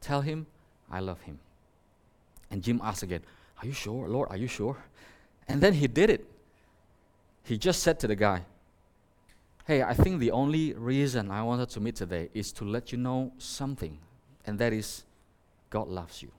Tell 0.00 0.20
him 0.20 0.46
I 0.90 1.00
love 1.00 1.20
him. 1.22 1.40
And 2.50 2.62
Jim 2.62 2.80
asked 2.84 3.02
again, 3.02 3.22
Are 3.60 3.66
you 3.66 3.72
sure, 3.72 4.08
Lord? 4.08 4.28
Are 4.30 4.36
you 4.36 4.46
sure? 4.46 4.76
And 5.48 5.60
then 5.60 5.74
he 5.74 5.88
did 5.88 6.08
it 6.08 6.26
he 7.44 7.58
just 7.58 7.82
said 7.82 8.00
to 8.00 8.06
the 8.06 8.16
guy, 8.16 8.42
Hey, 9.66 9.82
I 9.82 9.94
think 9.94 10.20
the 10.20 10.30
only 10.30 10.74
reason 10.74 11.30
I 11.30 11.42
wanted 11.42 11.70
to 11.70 11.80
meet 11.80 11.96
today 11.96 12.28
is 12.34 12.52
to 12.52 12.64
let 12.64 12.92
you 12.92 12.98
know 12.98 13.32
something, 13.38 13.98
and 14.44 14.58
that 14.58 14.72
is 14.72 15.04
God 15.70 15.88
loves 15.88 16.22
you. 16.22 16.30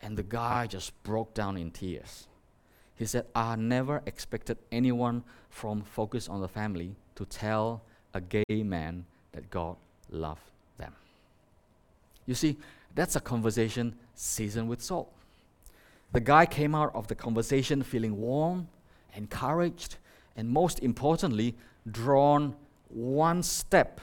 And 0.00 0.16
the 0.16 0.22
guy 0.22 0.66
just 0.66 0.92
broke 1.02 1.34
down 1.34 1.56
in 1.56 1.70
tears. 1.70 2.26
He 2.96 3.06
said, 3.06 3.26
I 3.34 3.56
never 3.56 4.02
expected 4.06 4.58
anyone 4.70 5.24
from 5.50 5.82
Focus 5.82 6.28
on 6.28 6.40
the 6.40 6.48
Family 6.48 6.94
to 7.16 7.24
tell 7.26 7.82
a 8.14 8.20
gay 8.20 8.62
man 8.62 9.04
that 9.32 9.50
God 9.50 9.76
loved 10.10 10.42
them. 10.78 10.92
You 12.26 12.34
see, 12.34 12.56
that's 12.94 13.16
a 13.16 13.20
conversation 13.20 13.96
seasoned 14.14 14.68
with 14.68 14.82
salt. 14.82 15.12
The 16.12 16.20
guy 16.20 16.46
came 16.46 16.74
out 16.74 16.94
of 16.94 17.08
the 17.08 17.14
conversation 17.14 17.82
feeling 17.82 18.18
warm 18.18 18.68
encouraged, 19.14 19.96
and 20.36 20.48
most 20.48 20.80
importantly, 20.80 21.54
drawn 21.90 22.54
one 22.88 23.42
step 23.42 24.00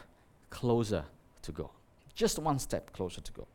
closer 0.49 1.05
to 1.41 1.51
God. 1.51 1.69
Just 2.13 2.39
one 2.39 2.59
step 2.59 2.91
closer 2.93 3.21
to 3.21 3.31
God. 3.31 3.47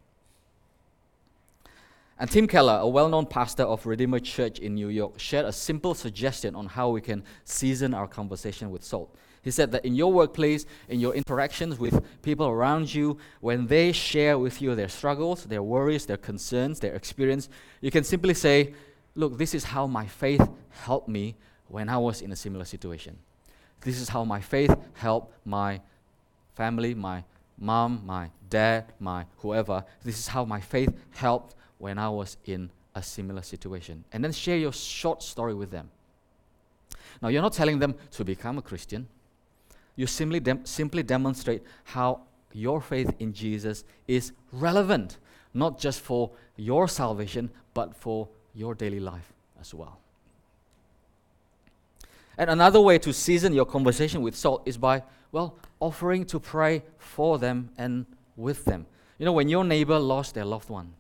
And 2.19 2.31
Tim 2.31 2.47
Keller, 2.47 2.79
a 2.81 2.89
well 2.89 3.09
known 3.09 3.27
pastor 3.27 3.65
of 3.65 3.85
Redeemer 3.85 4.19
Church 4.21 4.59
in 4.59 4.75
New 4.75 4.89
York, 4.89 5.19
shared 5.19 5.45
a 5.45 5.53
simple 5.53 5.95
suggestion 5.95 6.55
on 6.55 6.67
how 6.67 6.89
we 6.89 7.03
can 7.03 7.23
season 7.45 7.93
our 7.93 8.09
conversation 8.09 8.71
with 8.71 8.83
salt. 8.83 9.15
He 9.43 9.51
said 9.51 9.71
that 9.73 9.85
in 9.85 9.95
your 9.95 10.13
workplace, 10.13 10.67
in 10.89 10.99
your 10.99 11.15
interactions 11.15 11.79
with 11.79 12.03
people 12.23 12.47
around 12.49 12.93
you, 12.93 13.19
when 13.41 13.67
they 13.67 13.93
share 13.93 14.39
with 14.39 14.61
you 14.63 14.75
their 14.75 14.89
struggles, 14.89 15.45
their 15.45 15.63
worries, 15.63 16.07
their 16.07 16.17
concerns, 16.17 16.81
their 16.81 16.95
experience, 16.95 17.49
you 17.81 17.91
can 17.91 18.03
simply 18.03 18.35
say, 18.35 18.75
Look, 19.17 19.39
this 19.39 19.55
is 19.55 19.65
how 19.65 19.87
my 19.87 20.07
faith 20.07 20.47
helped 20.71 21.09
me 21.09 21.35
when 21.69 21.89
I 21.89 21.97
was 21.97 22.21
in 22.21 22.31
a 22.31 22.37
similar 22.37 22.67
situation. 22.67 23.17
This 23.81 23.99
is 24.01 24.11
how 24.11 24.25
my 24.25 24.41
faith 24.41 24.75
helped 24.93 25.33
my 25.45 25.81
family, 26.55 26.95
my 26.95 27.25
mom, 27.59 28.03
my 28.05 28.31
dad, 28.51 28.93
my 29.01 29.25
whoever. 29.39 29.85
This 30.05 30.19
is 30.19 30.29
how 30.29 30.45
my 30.45 30.61
faith 30.61 30.91
helped 31.11 31.55
when 31.79 31.99
I 31.99 32.09
was 32.11 32.37
in 32.45 32.71
a 32.95 33.03
similar 33.03 33.43
situation. 33.43 34.05
And 34.13 34.23
then 34.23 34.33
share 34.33 34.59
your 34.59 34.73
short 34.73 35.23
story 35.23 35.55
with 35.55 35.71
them. 35.71 35.91
Now, 37.23 37.29
you're 37.29 37.43
not 37.43 37.55
telling 37.55 37.79
them 37.79 37.95
to 38.13 38.25
become 38.25 38.59
a 38.59 38.63
Christian. 38.63 39.09
You 39.97 40.07
simply, 40.07 40.41
dem- 40.41 40.67
simply 40.67 41.03
demonstrate 41.03 41.63
how 41.85 42.21
your 42.53 42.81
faith 42.81 43.15
in 43.19 43.33
Jesus 43.33 43.85
is 44.07 44.33
relevant, 44.53 45.19
not 45.55 45.79
just 45.79 46.01
for 46.01 46.31
your 46.57 46.87
salvation, 46.89 47.51
but 47.73 47.95
for 47.95 48.29
your 48.57 48.75
daily 48.75 48.99
life 48.99 49.33
as 49.61 49.73
well. 49.75 49.99
And 52.39 52.51
another 52.51 52.81
way 52.81 52.99
to 52.99 53.13
season 53.13 53.53
your 53.53 53.65
conversation 53.65 54.23
with 54.23 54.35
salt 54.35 54.63
is 54.67 54.77
by, 54.77 55.03
well, 55.33 55.59
offering 55.81 56.25
to 56.27 56.41
pray 56.41 56.83
for 56.99 57.39
them 57.39 57.71
and 57.79 58.07
with 58.37 58.65
them. 58.65 58.87
You 59.19 59.25
know, 59.25 59.33
when 59.33 59.49
your 59.49 59.65
neighbor 59.65 59.99
lost 59.99 60.35
their 60.35 60.45
loved 60.45 60.69
ones, 60.69 60.95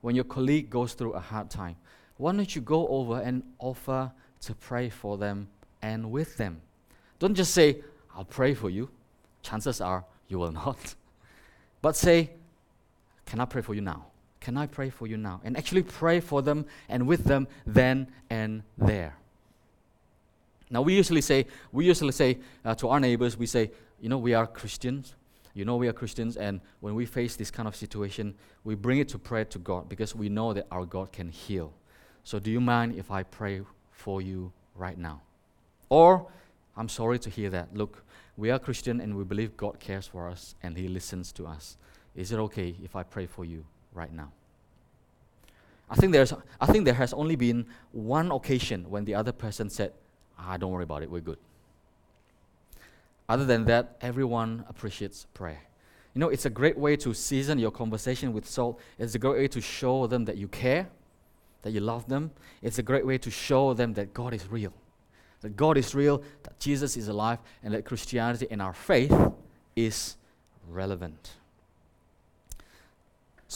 when 0.00 0.14
your 0.14 0.24
colleague 0.24 0.68
goes 0.68 0.94
through 0.94 1.12
a 1.12 1.20
hard 1.20 1.50
time, 1.50 1.76
why 2.16 2.32
don't 2.32 2.54
you 2.54 2.60
go 2.60 2.88
over 2.88 3.20
and 3.20 3.42
offer 3.58 4.10
to 4.40 4.54
pray 4.54 4.90
for 4.90 5.16
them 5.16 5.48
and 5.80 6.10
with 6.10 6.36
them? 6.36 6.60
Don't 7.18 7.34
just 7.34 7.54
say, 7.54 7.82
I'll 8.14 8.24
pray 8.24 8.54
for 8.54 8.70
you. 8.70 8.90
Chances 9.42 9.80
are 9.80 10.04
you 10.28 10.38
will 10.38 10.52
not. 10.64 10.94
But 11.80 11.96
say, 11.96 12.30
Can 13.26 13.40
I 13.40 13.44
pray 13.44 13.62
for 13.62 13.74
you 13.74 13.80
now? 13.80 14.06
Can 14.40 14.56
I 14.56 14.66
pray 14.66 14.90
for 14.90 15.06
you 15.06 15.16
now? 15.16 15.40
And 15.44 15.56
actually 15.56 15.82
pray 15.82 16.20
for 16.20 16.42
them 16.42 16.66
and 16.88 17.06
with 17.06 17.24
them 17.24 17.48
then 17.66 18.08
and 18.30 18.62
there. 18.76 19.16
Now, 20.70 20.82
we 20.82 20.94
usually 20.94 21.22
say, 21.22 21.46
we 21.72 21.86
usually 21.86 22.12
say 22.12 22.38
uh, 22.64 22.74
to 22.76 22.88
our 22.88 23.00
neighbors, 23.00 23.36
we 23.36 23.46
say, 23.46 23.70
you 24.00 24.08
know, 24.08 24.18
we 24.18 24.34
are 24.34 24.46
Christians. 24.46 25.14
You 25.54 25.64
know, 25.64 25.76
we 25.76 25.88
are 25.88 25.92
Christians, 25.92 26.36
and 26.36 26.60
when 26.78 26.94
we 26.94 27.04
face 27.04 27.34
this 27.34 27.50
kind 27.50 27.66
of 27.66 27.74
situation, 27.74 28.34
we 28.62 28.76
bring 28.76 28.98
it 28.98 29.08
to 29.08 29.18
prayer 29.18 29.46
to 29.46 29.58
God 29.58 29.88
because 29.88 30.14
we 30.14 30.28
know 30.28 30.52
that 30.52 30.66
our 30.70 30.84
God 30.84 31.10
can 31.10 31.30
heal. 31.30 31.72
So, 32.22 32.38
do 32.38 32.50
you 32.50 32.60
mind 32.60 32.94
if 32.96 33.10
I 33.10 33.24
pray 33.24 33.62
for 33.90 34.22
you 34.22 34.52
right 34.76 34.96
now? 34.96 35.22
Or, 35.88 36.28
I'm 36.76 36.88
sorry 36.88 37.18
to 37.20 37.30
hear 37.30 37.50
that. 37.50 37.74
Look, 37.74 38.04
we 38.36 38.50
are 38.50 38.58
Christian 38.60 39.00
and 39.00 39.16
we 39.16 39.24
believe 39.24 39.56
God 39.56 39.80
cares 39.80 40.06
for 40.06 40.28
us 40.28 40.54
and 40.62 40.76
He 40.76 40.86
listens 40.86 41.32
to 41.32 41.46
us. 41.46 41.76
Is 42.14 42.30
it 42.30 42.38
okay 42.38 42.76
if 42.84 42.94
I 42.94 43.02
pray 43.02 43.26
for 43.26 43.44
you 43.44 43.64
right 43.98 44.12
now? 44.12 44.30
I 45.90 45.96
think, 45.96 46.12
there's, 46.12 46.32
I 46.60 46.66
think 46.66 46.84
there 46.84 46.94
has 46.94 47.12
only 47.12 47.36
been 47.36 47.66
one 47.92 48.30
occasion 48.30 48.88
when 48.90 49.04
the 49.04 49.14
other 49.14 49.32
person 49.32 49.70
said, 49.70 49.92
Ah, 50.38 50.56
don't 50.56 50.70
worry 50.70 50.84
about 50.84 51.02
it, 51.02 51.10
we're 51.10 51.20
good. 51.20 51.38
Other 53.28 53.44
than 53.44 53.64
that, 53.64 53.96
everyone 54.00 54.64
appreciates 54.68 55.26
prayer. 55.34 55.60
You 56.14 56.20
know, 56.20 56.28
it's 56.28 56.46
a 56.46 56.50
great 56.50 56.78
way 56.78 56.96
to 56.96 57.12
season 57.14 57.58
your 57.58 57.70
conversation 57.70 58.32
with 58.32 58.46
salt. 58.46 58.80
It's 58.98 59.14
a 59.14 59.18
great 59.18 59.36
way 59.36 59.48
to 59.48 59.60
show 59.60 60.06
them 60.06 60.24
that 60.26 60.36
you 60.36 60.48
care. 60.48 60.88
that 61.62 61.72
you 61.72 61.80
love 61.80 62.06
them. 62.06 62.30
It's 62.62 62.78
a 62.78 62.82
great 62.82 63.04
way 63.04 63.18
to 63.18 63.30
show 63.30 63.74
them 63.74 63.92
that 63.94 64.14
God 64.14 64.32
is 64.32 64.46
real. 64.48 64.72
That 65.40 65.56
God 65.56 65.76
is 65.76 65.94
real, 65.94 66.22
that 66.44 66.58
Jesus 66.58 66.96
is 66.96 67.08
alive, 67.08 67.38
and 67.62 67.74
that 67.74 67.84
Christianity 67.84 68.46
and 68.50 68.62
our 68.62 68.72
faith 68.72 69.14
is 69.76 70.16
relevant. 70.68 71.32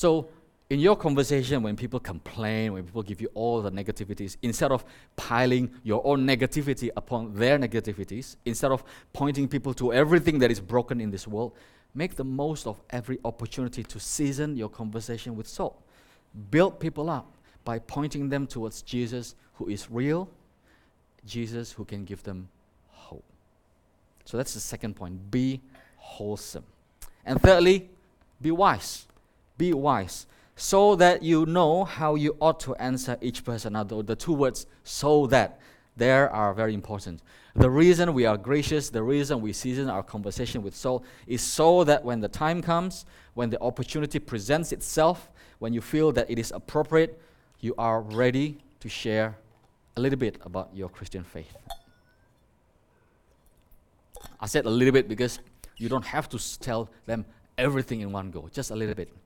So, 0.02 0.28
in 0.68 0.80
your 0.80 0.96
conversation, 0.96 1.62
when 1.62 1.76
people 1.76 2.00
complain, 2.00 2.72
when 2.72 2.82
people 2.82 3.04
give 3.04 3.20
you 3.20 3.28
all 3.34 3.62
the 3.62 3.70
negativities, 3.70 4.36
instead 4.42 4.72
of 4.72 4.84
piling 5.14 5.70
your 5.84 6.04
own 6.04 6.26
negativity 6.26 6.90
upon 6.96 7.32
their 7.36 7.56
negativities, 7.56 8.34
instead 8.44 8.72
of 8.72 8.82
pointing 9.12 9.46
people 9.46 9.72
to 9.74 9.92
everything 9.92 10.40
that 10.40 10.50
is 10.50 10.58
broken 10.58 11.00
in 11.00 11.12
this 11.12 11.28
world, 11.28 11.52
make 11.94 12.16
the 12.16 12.24
most 12.24 12.66
of 12.66 12.80
every 12.90 13.20
opportunity 13.24 13.84
to 13.84 14.00
season 14.00 14.56
your 14.56 14.68
conversation 14.68 15.36
with 15.36 15.46
salt. 15.46 15.80
Build 16.50 16.80
people 16.80 17.08
up 17.08 17.32
by 17.64 17.78
pointing 17.78 18.28
them 18.28 18.48
towards 18.48 18.82
Jesus, 18.82 19.36
who 19.54 19.68
is 19.68 19.88
real, 19.88 20.28
Jesus, 21.24 21.70
who 21.70 21.84
can 21.84 22.04
give 22.04 22.24
them 22.24 22.48
hope. 22.88 23.22
So 24.24 24.36
that's 24.36 24.54
the 24.54 24.58
second 24.58 24.96
point 24.96 25.30
be 25.30 25.60
wholesome. 25.96 26.64
And 27.24 27.40
thirdly, 27.40 27.88
be 28.40 28.50
wise. 28.50 29.06
Be 29.62 29.72
wise 29.72 30.26
so 30.56 30.96
that 30.96 31.22
you 31.22 31.46
know 31.46 31.84
how 31.84 32.16
you 32.16 32.36
ought 32.40 32.58
to 32.66 32.74
answer 32.90 33.16
each 33.20 33.44
person. 33.44 33.74
Now, 33.74 33.84
the, 33.84 34.16
two 34.16 34.32
words, 34.32 34.66
so 34.82 35.28
that, 35.28 35.60
there 35.96 36.28
are 36.30 36.52
very 36.52 36.74
important. 36.74 37.22
The 37.54 37.70
reason 37.70 38.12
we 38.12 38.26
are 38.26 38.36
gracious, 38.36 38.90
the 38.90 39.04
reason 39.04 39.40
we 39.40 39.52
season 39.52 39.88
our 39.88 40.02
conversation 40.02 40.64
with 40.64 40.74
Saul 40.74 41.04
is 41.28 41.42
so 41.42 41.84
that 41.84 42.04
when 42.04 42.18
the 42.18 42.26
time 42.26 42.60
comes, 42.60 43.06
when 43.34 43.50
the 43.50 43.62
opportunity 43.62 44.18
presents 44.18 44.72
itself, 44.72 45.30
when 45.60 45.72
you 45.72 45.80
feel 45.80 46.10
that 46.10 46.28
it 46.28 46.40
is 46.40 46.50
appropriate, 46.50 47.22
you 47.60 47.72
are 47.78 48.00
ready 48.00 48.58
to 48.80 48.88
share 48.88 49.38
a 49.96 50.00
little 50.00 50.18
bit 50.18 50.38
about 50.42 50.70
your 50.74 50.88
Christian 50.88 51.22
faith. 51.22 51.56
I 54.40 54.46
said 54.46 54.66
a 54.66 54.70
little 54.70 54.92
bit 54.92 55.06
because 55.08 55.38
you 55.76 55.88
don't 55.88 56.06
have 56.06 56.28
to 56.30 56.58
tell 56.58 56.90
them 57.06 57.24
everything 57.56 58.00
in 58.00 58.10
one 58.10 58.32
go, 58.32 58.50
just 58.52 58.72
a 58.72 58.74
little 58.74 58.96
bit. 58.96 59.21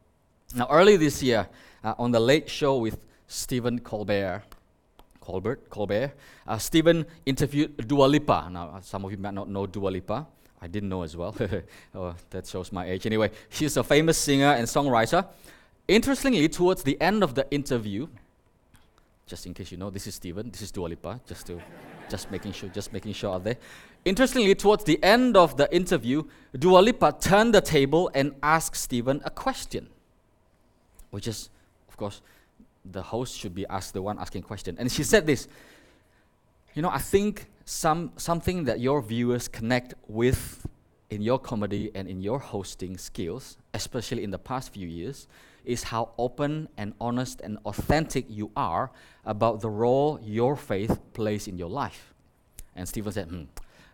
Now, 0.54 0.68
early 0.70 0.96
this 0.96 1.22
year, 1.22 1.48
uh, 1.82 1.94
on 1.98 2.12
the 2.12 2.20
late 2.20 2.48
show 2.48 2.76
with 2.76 2.98
Stephen 3.26 3.80
Colbert, 3.80 4.42
Colbert, 5.20 5.68
Colbert, 5.70 6.12
uh, 6.46 6.58
Stephen 6.58 7.04
interviewed 7.26 7.88
Dua 7.88 8.06
Lipa. 8.06 8.48
Now, 8.50 8.68
uh, 8.76 8.80
some 8.80 9.04
of 9.04 9.10
you 9.10 9.18
might 9.18 9.34
not 9.34 9.48
know 9.48 9.66
Dua 9.66 9.88
Lipa. 9.88 10.26
I 10.62 10.68
didn't 10.68 10.88
know 10.88 11.02
as 11.02 11.16
well. 11.16 11.34
oh, 11.94 12.14
that 12.30 12.46
shows 12.46 12.70
my 12.70 12.88
age. 12.88 13.06
Anyway, 13.06 13.30
she's 13.48 13.76
a 13.76 13.82
famous 13.82 14.16
singer 14.16 14.52
and 14.52 14.66
songwriter. 14.66 15.26
Interestingly, 15.88 16.48
towards 16.48 16.84
the 16.84 17.00
end 17.00 17.22
of 17.22 17.34
the 17.34 17.50
interview, 17.50 18.06
just 19.26 19.46
in 19.46 19.54
case 19.54 19.72
you 19.72 19.78
know, 19.78 19.90
this 19.90 20.06
is 20.06 20.14
Stephen, 20.14 20.50
this 20.50 20.62
is 20.62 20.70
Dua 20.70 20.86
Lipa, 20.86 21.20
just 21.26 21.46
to, 21.48 21.60
just 22.08 22.30
making 22.30 22.52
sure, 22.52 22.68
just 22.68 22.92
making 22.92 23.12
sure 23.12 23.34
out 23.34 23.44
there. 23.44 23.56
Interestingly, 24.04 24.54
towards 24.54 24.84
the 24.84 25.02
end 25.02 25.36
of 25.36 25.56
the 25.56 25.72
interview, 25.74 26.22
Dua 26.56 26.78
Lipa 26.78 27.16
turned 27.20 27.52
the 27.52 27.60
table 27.60 28.10
and 28.14 28.32
asked 28.42 28.76
Stephen 28.76 29.20
a 29.24 29.30
question 29.30 29.88
which 31.16 31.26
is, 31.26 31.48
of 31.88 31.96
course, 31.96 32.20
the 32.84 33.00
host 33.00 33.38
should 33.38 33.54
be 33.54 33.66
asked 33.68 33.94
the 33.94 34.02
one 34.02 34.18
asking 34.18 34.42
question. 34.42 34.76
And 34.78 34.92
she 34.92 35.02
said 35.02 35.26
this, 35.26 35.48
you 36.74 36.82
know, 36.82 36.90
I 36.90 36.98
think 36.98 37.46
some 37.64 38.12
something 38.18 38.64
that 38.64 38.80
your 38.80 39.00
viewers 39.00 39.48
connect 39.48 39.94
with 40.08 40.66
in 41.08 41.22
your 41.22 41.38
comedy 41.38 41.90
and 41.94 42.06
in 42.06 42.20
your 42.20 42.38
hosting 42.38 42.98
skills, 42.98 43.56
especially 43.72 44.24
in 44.24 44.30
the 44.30 44.38
past 44.38 44.74
few 44.74 44.86
years, 44.86 45.26
is 45.64 45.84
how 45.84 46.10
open 46.18 46.68
and 46.76 46.92
honest 47.00 47.40
and 47.40 47.56
authentic 47.64 48.26
you 48.28 48.50
are 48.54 48.90
about 49.24 49.62
the 49.62 49.70
role 49.70 50.20
your 50.22 50.54
faith 50.54 51.00
plays 51.14 51.48
in 51.48 51.56
your 51.56 51.70
life. 51.70 52.12
And 52.74 52.86
Stephen 52.86 53.10
said, 53.10 53.28
hmm, 53.28 53.44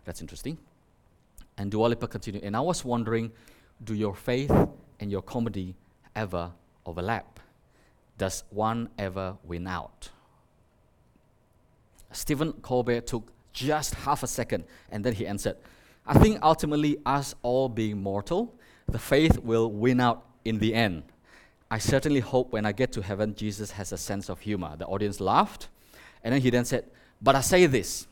that's 0.03 0.19
interesting. 0.19 0.57
And 1.57 1.71
Dua 1.71 1.87
Lipa 1.87 2.09
continued, 2.09 2.43
and 2.43 2.53
I 2.53 2.59
was 2.59 2.83
wondering, 2.83 3.31
do 3.81 3.93
your 3.93 4.13
faith 4.13 4.51
and 4.99 5.09
your 5.09 5.21
comedy 5.21 5.73
ever 6.15 6.51
overlap? 6.85 7.39
Does 8.17 8.43
one 8.49 8.89
ever 8.97 9.37
win 9.43 9.67
out? 9.67 10.09
Stephen 12.11 12.53
Colbert 12.61 13.07
took 13.07 13.31
just 13.51 13.95
half 13.95 14.23
a 14.23 14.27
second 14.27 14.65
and 14.91 15.03
then 15.03 15.13
he 15.13 15.25
answered, 15.25 15.57
I 16.05 16.19
think 16.19 16.39
ultimately, 16.41 16.97
us 17.05 17.33
all 17.43 17.69
being 17.69 18.01
mortal, 18.01 18.53
the 18.87 18.99
faith 18.99 19.39
will 19.39 19.71
win 19.71 20.01
out 20.01 20.25
in 20.43 20.59
the 20.59 20.73
end. 20.73 21.03
I 21.71 21.77
certainly 21.77 22.19
hope 22.19 22.51
when 22.51 22.65
I 22.65 22.71
get 22.71 22.91
to 22.93 23.01
heaven, 23.01 23.33
Jesus 23.35 23.71
has 23.71 23.91
a 23.91 23.97
sense 23.97 24.29
of 24.29 24.41
humor. 24.41 24.75
The 24.77 24.85
audience 24.85 25.19
laughed, 25.19 25.69
and 26.23 26.33
then 26.33 26.41
he 26.41 26.49
then 26.49 26.65
said, 26.65 26.85
But 27.21 27.35
I 27.35 27.41
say 27.41 27.65
this. 27.65 28.05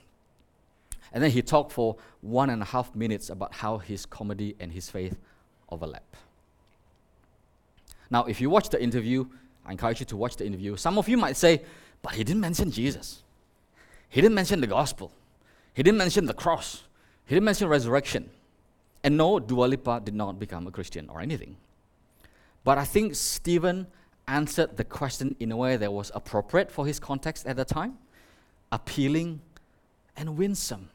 And 1.13 1.21
then 1.21 1.31
he 1.31 1.41
talked 1.41 1.73
for 1.73 1.97
one 2.21 2.49
and 2.49 2.61
a 2.61 2.65
half 2.65 2.95
minutes 2.95 3.29
about 3.29 3.53
how 3.53 3.77
his 3.77 4.05
comedy 4.05 4.55
and 4.59 4.71
his 4.71 4.89
faith 4.89 5.19
overlap. 5.69 6.15
Now, 8.11 8.25
if 8.25 8.41
you 8.41 8.49
watch 8.49 8.69
the 8.69 8.81
interview, 8.81 9.25
I 9.65 9.71
encourage 9.71 10.01
you 10.01 10.05
to 10.07 10.17
watch 10.17 10.35
the 10.35 10.45
interview. 10.45 10.75
Some 10.75 10.97
of 10.97 11.07
you 11.07 11.17
might 11.17 11.37
say, 11.37 11.61
but 12.01 12.13
he 12.13 12.23
didn't 12.23 12.41
mention 12.41 12.69
Jesus. 12.69 13.23
He 14.09 14.21
didn't 14.21 14.35
mention 14.35 14.59
the 14.59 14.67
gospel. 14.67 15.11
He 15.73 15.81
didn't 15.81 15.97
mention 15.97 16.25
the 16.25 16.33
cross. 16.33 16.83
He 17.25 17.35
didn't 17.35 17.45
mention 17.45 17.69
resurrection. 17.69 18.29
And 19.03 19.17
no, 19.17 19.39
Dua 19.39 19.65
Lipa 19.65 20.01
did 20.03 20.13
not 20.13 20.37
become 20.37 20.67
a 20.67 20.71
Christian 20.71 21.09
or 21.09 21.21
anything. 21.21 21.55
But 22.65 22.77
I 22.77 22.83
think 22.83 23.15
Stephen 23.15 23.87
answered 24.27 24.77
the 24.77 24.83
question 24.83 25.35
in 25.39 25.51
a 25.51 25.57
way 25.57 25.77
that 25.77 25.91
was 25.91 26.11
appropriate 26.13 26.69
for 26.69 26.85
his 26.85 26.99
context 26.99 27.47
at 27.47 27.55
the 27.55 27.65
time, 27.65 27.97
appealing 28.71 29.41
and 30.17 30.37
winsome. 30.37 30.89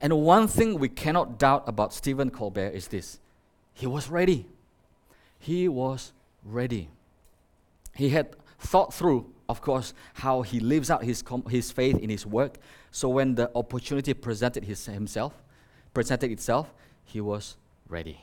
And 0.00 0.18
one 0.20 0.46
thing 0.46 0.78
we 0.78 0.88
cannot 0.88 1.38
doubt 1.38 1.64
about 1.66 1.94
Stephen 1.94 2.30
Colbert 2.30 2.70
is 2.70 2.88
this 2.88 3.18
he 3.74 3.86
was 3.86 4.10
ready 4.10 4.46
he 5.42 5.66
was 5.66 6.12
ready. 6.44 6.88
He 7.96 8.10
had 8.10 8.36
thought 8.60 8.94
through, 8.94 9.26
of 9.48 9.60
course, 9.60 9.92
how 10.14 10.42
he 10.42 10.60
lives 10.60 10.88
out 10.88 11.02
his, 11.02 11.20
com- 11.20 11.44
his 11.50 11.72
faith 11.72 11.98
in 11.98 12.10
his 12.10 12.24
work. 12.24 12.58
So 12.92 13.08
when 13.08 13.34
the 13.34 13.50
opportunity 13.56 14.14
presented 14.14 14.62
his, 14.62 14.86
himself, 14.86 15.42
presented 15.92 16.30
itself, 16.30 16.72
he 17.04 17.20
was 17.20 17.56
ready. 17.88 18.20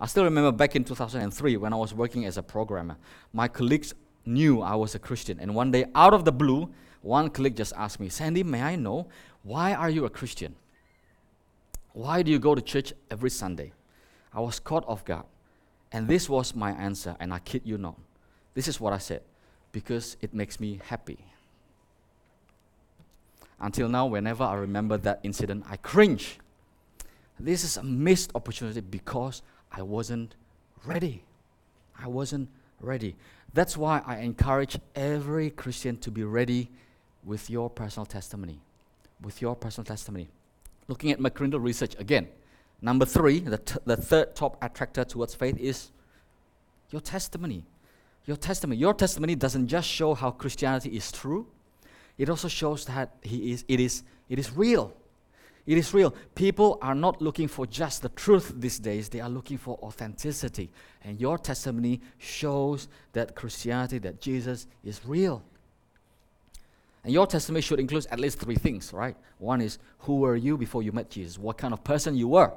I 0.00 0.06
still 0.06 0.24
remember 0.24 0.50
back 0.50 0.74
in 0.74 0.82
2003 0.82 1.58
when 1.58 1.74
I 1.74 1.76
was 1.76 1.92
working 1.92 2.24
as 2.24 2.38
a 2.38 2.42
programmer, 2.42 2.96
my 3.34 3.46
colleagues 3.46 3.92
knew 4.24 4.62
I 4.62 4.74
was 4.76 4.94
a 4.94 4.98
Christian. 4.98 5.38
And 5.40 5.54
one 5.54 5.70
day, 5.70 5.84
out 5.94 6.14
of 6.14 6.24
the 6.24 6.32
blue, 6.32 6.70
one 7.02 7.28
colleague 7.28 7.56
just 7.56 7.74
asked 7.76 8.00
me, 8.00 8.08
Sandy, 8.08 8.42
may 8.42 8.62
I 8.62 8.76
know 8.76 9.08
why 9.42 9.74
are 9.74 9.90
you 9.90 10.06
a 10.06 10.10
Christian? 10.10 10.56
Why 11.92 12.22
do 12.22 12.32
you 12.32 12.38
go 12.38 12.54
to 12.54 12.62
church 12.62 12.94
every 13.10 13.28
Sunday? 13.28 13.72
I 14.32 14.40
was 14.40 14.58
caught 14.58 14.88
off 14.88 15.04
guard. 15.04 15.26
And 15.92 16.06
this 16.06 16.28
was 16.28 16.54
my 16.54 16.70
answer, 16.70 17.16
and 17.18 17.32
I 17.32 17.40
kid 17.40 17.62
you 17.64 17.76
not. 17.76 17.98
This 18.54 18.68
is 18.68 18.80
what 18.80 18.92
I 18.92 18.98
said 18.98 19.22
because 19.72 20.16
it 20.20 20.34
makes 20.34 20.60
me 20.60 20.80
happy. 20.84 21.18
Until 23.60 23.88
now, 23.88 24.06
whenever 24.06 24.44
I 24.44 24.54
remember 24.54 24.96
that 24.98 25.20
incident, 25.22 25.64
I 25.68 25.76
cringe. 25.76 26.38
This 27.38 27.64
is 27.64 27.76
a 27.76 27.82
missed 27.82 28.30
opportunity 28.34 28.80
because 28.80 29.42
I 29.72 29.82
wasn't 29.82 30.34
ready. 30.84 31.22
I 31.98 32.08
wasn't 32.08 32.48
ready. 32.80 33.16
That's 33.52 33.76
why 33.76 34.02
I 34.06 34.18
encourage 34.18 34.78
every 34.94 35.50
Christian 35.50 35.98
to 35.98 36.10
be 36.10 36.24
ready 36.24 36.70
with 37.24 37.50
your 37.50 37.68
personal 37.68 38.06
testimony. 38.06 38.60
With 39.20 39.42
your 39.42 39.54
personal 39.54 39.84
testimony. 39.84 40.28
Looking 40.88 41.10
at 41.10 41.18
McCrindle 41.18 41.62
research 41.62 41.94
again, 41.98 42.28
Number 42.82 43.04
three, 43.04 43.40
the, 43.40 43.58
t- 43.58 43.78
the 43.84 43.96
third 43.96 44.34
top 44.34 44.56
attractor 44.62 45.04
towards 45.04 45.34
faith 45.34 45.58
is 45.58 45.90
your 46.90 47.00
testimony. 47.00 47.64
Your 48.26 48.36
testimony. 48.36 48.78
Your 48.78 48.94
testimony 48.94 49.34
doesn't 49.34 49.68
just 49.68 49.88
show 49.88 50.14
how 50.14 50.30
Christianity 50.30 50.90
is 50.90 51.10
true, 51.12 51.46
it 52.18 52.28
also 52.28 52.48
shows 52.48 52.84
that 52.84 53.14
he 53.22 53.52
is, 53.52 53.64
it, 53.66 53.80
is, 53.80 54.02
it 54.28 54.38
is 54.38 54.52
real. 54.52 54.94
It 55.66 55.78
is 55.78 55.94
real. 55.94 56.14
People 56.34 56.78
are 56.82 56.94
not 56.94 57.22
looking 57.22 57.48
for 57.48 57.66
just 57.66 58.02
the 58.02 58.08
truth 58.10 58.52
these 58.56 58.78
days, 58.78 59.08
they 59.08 59.20
are 59.20 59.28
looking 59.28 59.56
for 59.56 59.78
authenticity. 59.82 60.70
And 61.04 61.20
your 61.20 61.38
testimony 61.38 62.00
shows 62.18 62.88
that 63.12 63.34
Christianity, 63.34 63.98
that 63.98 64.20
Jesus 64.20 64.66
is 64.84 65.00
real. 65.04 65.42
And 67.04 67.12
your 67.12 67.26
testimony 67.26 67.62
should 67.62 67.80
include 67.80 68.06
at 68.10 68.20
least 68.20 68.38
three 68.38 68.56
things, 68.56 68.92
right? 68.92 69.16
One 69.38 69.60
is 69.60 69.78
who 70.00 70.16
were 70.16 70.36
you 70.36 70.58
before 70.58 70.82
you 70.82 70.92
met 70.92 71.08
Jesus? 71.08 71.38
What 71.38 71.56
kind 71.56 71.72
of 71.72 71.82
person 71.82 72.14
you 72.14 72.28
were? 72.28 72.52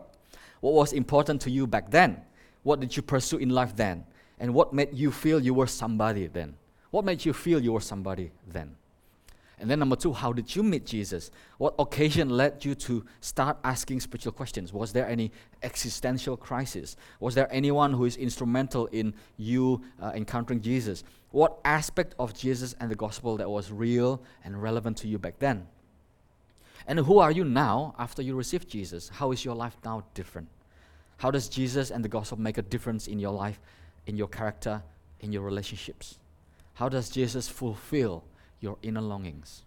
What 0.63 0.76
was 0.76 0.93
important 0.93 1.41
to 1.41 1.52
you 1.52 1.67
back 1.67 1.91
then? 1.91 2.21
What 2.63 2.80
did 2.80 2.95
you 2.95 3.04
pursue 3.04 3.36
in 3.36 3.49
life 3.49 3.76
then? 3.76 4.06
And 4.39 4.54
what 4.54 4.71
made 4.71 4.93
you 4.93 5.12
feel 5.12 5.41
you 5.41 5.54
were 5.54 5.67
somebody 5.67 6.28
then? 6.28 6.56
What 6.89 7.04
made 7.04 7.26
you 7.26 7.34
feel 7.34 7.62
you 7.62 7.73
were 7.73 7.82
somebody 7.82 8.32
then? 8.47 8.78
And 9.60 9.69
then 9.69 9.80
number 9.80 9.97
two, 9.97 10.13
how 10.13 10.32
did 10.32 10.56
you 10.56 10.63
meet 10.63 10.86
Jesus? 10.86 11.32
What 11.58 11.76
occasion 11.78 12.30
led 12.30 12.63
you 12.63 12.76
to 12.76 13.04
start 13.19 13.58
asking 13.65 13.99
spiritual 13.99 14.32
questions? 14.32 14.71
Was 14.71 14.93
there 14.93 15.06
any 15.06 15.34
existential 15.63 16.38
crisis? 16.38 16.95
Was 17.19 17.36
there 17.36 17.52
anyone 17.52 17.91
who 17.91 18.06
is 18.06 18.15
instrumental 18.15 18.86
in 18.93 19.13
you 19.36 19.82
uh, 20.02 20.13
encountering 20.15 20.62
Jesus? 20.62 21.04
What 21.32 21.60
aspect 21.65 22.15
of 22.19 22.34
Jesus 22.34 22.73
and 22.80 22.89
the 22.89 22.95
gospel 22.95 23.36
that 23.36 23.49
was 23.49 23.69
real 23.69 24.21
and 24.45 24.63
relevant 24.63 24.95
to 24.99 25.10
you 25.10 25.19
back 25.19 25.39
then? 25.39 25.67
And 26.88 27.00
who 27.00 27.19
are 27.19 27.32
you 27.32 27.46
now 27.46 27.96
after 27.98 28.22
you 28.22 28.36
received 28.36 28.69
Jesus? 28.69 29.10
How 29.10 29.32
is 29.32 29.46
your 29.46 29.56
life 29.56 29.78
now 29.86 30.04
different? 30.13 30.50
How 31.17 31.32
does 31.32 31.48
Jesus 31.48 31.91
and 31.91 32.04
the 32.04 32.10
gospel 32.10 32.39
make 32.39 32.58
a 32.58 32.62
difference 32.62 33.08
in 33.08 33.19
your 33.19 33.32
life, 33.32 33.60
in 34.06 34.17
your 34.17 34.28
character, 34.28 34.84
in 35.22 35.32
your 35.32 35.41
relationships? 35.41 36.19
How 36.74 36.89
does 36.89 37.10
Jesus 37.10 37.48
fulfill 37.48 38.24
your 38.60 38.78
inner 38.82 39.02
longings? 39.02 39.63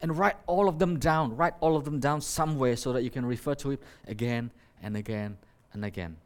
And 0.00 0.16
write 0.16 0.36
all 0.46 0.68
of 0.68 0.78
them 0.78 0.98
down. 0.98 1.36
Write 1.36 1.54
all 1.60 1.76
of 1.76 1.84
them 1.84 2.00
down 2.00 2.20
somewhere 2.20 2.76
so 2.76 2.92
that 2.92 3.02
you 3.02 3.10
can 3.10 3.24
refer 3.24 3.54
to 3.56 3.72
it 3.72 3.82
again 4.06 4.50
and 4.82 4.96
again 4.96 5.38
and 5.72 5.84
again. 5.84 6.16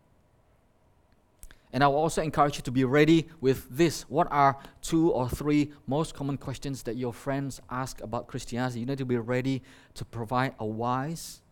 And 1.77 1.85
I 1.85 1.89
will 1.89 1.97
also 1.97 2.23
encourage 2.23 2.57
you 2.57 2.63
to 2.63 2.71
be 2.71 2.85
ready 2.85 3.29
with 3.43 3.69
this. 3.69 4.09
What 4.09 4.29
are 4.31 4.57
two 4.81 5.11
or 5.11 5.29
three 5.29 5.73
most 5.87 6.15
common 6.15 6.39
questions 6.39 6.83
that 6.85 6.97
your 6.97 7.13
friends 7.13 7.61
ask 7.69 8.01
about 8.01 8.29
Christianity? 8.29 8.81
You 8.81 8.87
need 8.87 8.97
to 8.97 9.05
be 9.05 9.19
ready 9.19 9.61
to 9.93 10.07
provide 10.07 10.55
a 10.59 10.65
wise 10.65 11.43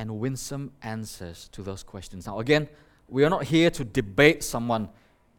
and 0.00 0.18
winsome 0.18 0.72
answers 0.82 1.48
to 1.52 1.62
those 1.62 1.84
questions. 1.84 2.26
Now, 2.26 2.40
again, 2.40 2.68
we 3.08 3.24
are 3.24 3.30
not 3.30 3.44
here 3.44 3.70
to 3.70 3.84
debate 3.84 4.42
someone 4.42 4.88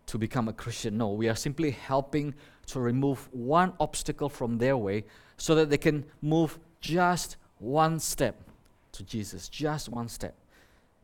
to 0.06 0.18
become 0.18 0.48
a 0.48 0.54
Christian. 0.54 0.98
No, 0.98 1.12
we 1.12 1.28
are 1.28 1.36
simply 1.36 1.72
helping 1.72 2.34
to 2.68 2.80
remove 2.80 3.28
one 3.34 3.74
obstacle 3.78 4.30
from 4.30 4.58
their 4.58 4.78
way 4.78 5.04
so 5.36 5.54
that 5.56 5.70
they 5.70 5.78
can 5.78 6.06
move 6.22 6.58
just 6.80 7.36
one 7.60 8.00
step 8.00 8.42
to 8.94 9.04
Jesus, 9.04 9.50
just 9.50 9.90
one 9.90 10.08
step. 10.08 10.34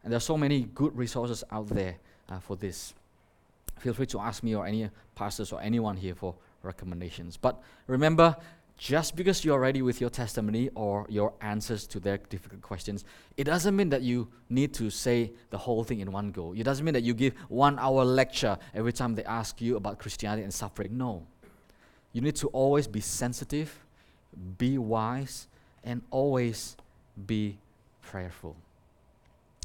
And 0.06 0.14
there 0.14 0.18
are 0.18 0.22
so 0.22 0.38
many 0.38 0.70
good 0.74 0.96
resources 0.96 1.44
out 1.52 1.68
there 1.68 1.98
uh, 2.30 2.40
for 2.40 2.56
this. 2.56 2.94
Feel 3.80 3.94
free 3.94 4.06
to 4.08 4.20
ask 4.20 4.44
me 4.44 4.56
or 4.56 4.66
any 4.66 4.90
pastors 5.16 5.52
or 5.52 5.62
anyone 5.62 5.98
here 5.98 6.16
for 6.16 6.36
recommendations. 6.64 7.38
But 7.38 7.62
remember, 7.88 8.36
just 8.78 9.16
because 9.16 9.44
you're 9.44 9.60
ready 9.60 9.82
with 9.82 10.00
your 10.00 10.10
testimony 10.10 10.70
or 10.74 11.06
your 11.10 11.34
answers 11.42 11.86
to 11.88 12.00
their 12.00 12.18
difficult 12.18 12.62
questions, 12.62 13.04
it 13.36 13.44
doesn't 13.44 13.76
mean 13.76 13.90
that 13.90 14.02
you 14.02 14.30
need 14.50 14.74
to 14.76 14.90
say 14.90 15.34
the 15.50 15.58
whole 15.58 15.84
thing 15.84 16.00
in 16.00 16.12
one 16.12 16.32
go. 16.32 16.54
It 16.54 16.64
doesn't 16.64 16.86
mean 16.86 16.94
that 16.94 17.04
you 17.04 17.14
give 17.14 17.34
one 17.50 17.78
hour 17.78 18.06
lecture 18.06 18.58
every 18.74 18.94
time 18.94 19.16
they 19.16 19.24
ask 19.26 19.62
you 19.62 19.76
about 19.76 20.00
Christianity 20.00 20.44
and 20.44 20.54
suffering. 20.54 20.98
No. 20.98 21.26
You 22.14 22.22
need 22.22 22.38
to 22.38 22.48
always 22.48 22.88
be 22.88 23.02
sensitive, 23.02 23.78
be 24.58 24.78
wise, 24.78 25.48
and 25.84 26.02
always 26.10 26.78
be 27.28 27.58
prayerful. 28.02 28.56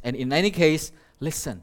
And 0.02 0.16
in 0.16 0.32
any 0.32 0.50
case, 0.50 0.92
listen. 1.20 1.62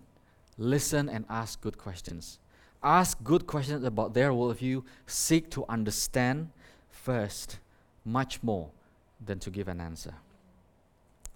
Listen 0.57 1.09
and 1.09 1.25
ask 1.29 1.61
good 1.61 1.77
questions. 1.77 2.39
Ask 2.83 3.23
good 3.23 3.45
questions 3.47 3.83
about 3.83 4.13
their 4.13 4.31
worldview. 4.31 4.83
Seek 5.05 5.49
to 5.51 5.65
understand 5.69 6.49
first 6.89 7.59
much 8.03 8.41
more 8.41 8.69
than 9.23 9.39
to 9.39 9.49
give 9.49 9.67
an 9.67 9.79
answer. 9.79 10.13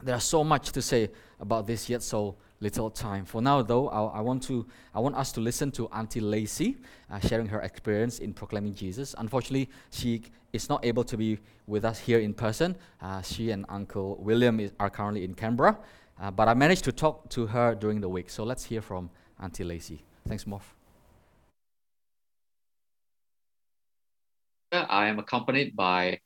There 0.02 0.16
are 0.16 0.22
so 0.22 0.44
much 0.44 0.72
to 0.72 0.82
say 0.82 1.10
about 1.40 1.68
this, 1.68 1.90
yet 1.90 2.04
so 2.04 2.36
little 2.60 2.90
time. 2.90 3.26
For 3.26 3.42
now, 3.42 3.62
though, 3.62 3.90
I, 3.90 4.18
I 4.18 4.22
want 4.22 4.44
to 4.44 4.66
I 4.94 5.00
want 5.00 5.16
us 5.16 5.32
to 5.34 5.42
listen 5.42 5.72
to 5.72 5.88
Auntie 5.90 6.20
Lacey 6.20 6.78
uh, 7.12 7.20
sharing 7.20 7.48
her 7.48 7.62
experience 7.62 8.20
in 8.20 8.34
proclaiming 8.34 8.74
Jesus. 8.74 9.16
Unfortunately, 9.18 9.70
she 9.92 10.24
is 10.54 10.70
not 10.70 10.84
able 10.86 11.04
to 11.04 11.18
be 11.18 11.40
with 11.68 11.86
us 11.86 12.00
here 12.00 12.20
in 12.20 12.34
person. 12.34 12.76
Uh, 13.02 13.22
she 13.22 13.52
and 13.52 13.66
Uncle 13.70 14.18
William 14.20 14.60
is, 14.60 14.72
are 14.80 14.90
currently 14.90 15.24
in 15.24 15.34
Canberra, 15.34 15.78
uh, 16.20 16.32
but 16.32 16.48
I 16.48 16.54
managed 16.54 16.84
to 16.86 16.92
talk 16.92 17.30
to 17.30 17.48
her 17.48 17.76
during 17.76 18.02
the 18.02 18.10
week. 18.10 18.30
So 18.30 18.44
let's 18.44 18.66
hear 18.66 18.82
from 18.82 19.10
Auntie 19.42 19.64
Lacey. 19.64 20.04
Thanks, 20.28 20.46
Morph. 20.46 20.74
I 24.72 25.08
am 25.08 25.20
accompanied 25.20 25.76
by 25.76 26.20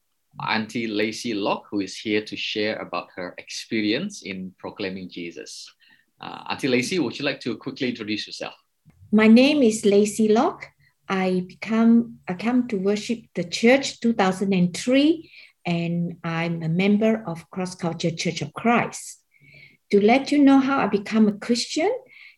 Auntie 0.47 0.87
Lacey 0.87 1.33
Locke, 1.33 1.67
who 1.69 1.81
is 1.81 1.95
here 1.97 2.23
to 2.23 2.35
share 2.35 2.77
about 2.77 3.09
her 3.15 3.33
experience 3.37 4.23
in 4.23 4.53
proclaiming 4.57 5.09
Jesus. 5.09 5.71
Uh, 6.21 6.43
Auntie 6.49 6.67
Lacey, 6.67 6.99
would 6.99 7.17
you 7.17 7.25
like 7.25 7.39
to 7.41 7.57
quickly 7.57 7.89
introduce 7.89 8.27
yourself? 8.27 8.53
My 9.11 9.27
name 9.27 9.63
is 9.63 9.85
Lacey 9.85 10.27
Locke. 10.27 10.67
I 11.07 11.45
become 11.47 12.19
I 12.27 12.35
come 12.35 12.67
to 12.67 12.77
worship 12.77 13.21
the 13.33 13.43
church 13.43 13.99
2003, 13.99 15.31
and 15.65 16.17
I'm 16.23 16.61
a 16.61 16.69
member 16.69 17.23
of 17.25 17.49
Cross 17.49 17.75
Culture 17.75 18.11
Church 18.11 18.41
of 18.43 18.53
Christ. 18.53 19.19
To 19.91 19.99
let 19.99 20.31
you 20.31 20.37
know 20.37 20.59
how 20.59 20.79
I 20.79 20.87
become 20.87 21.27
a 21.27 21.33
Christian 21.33 21.91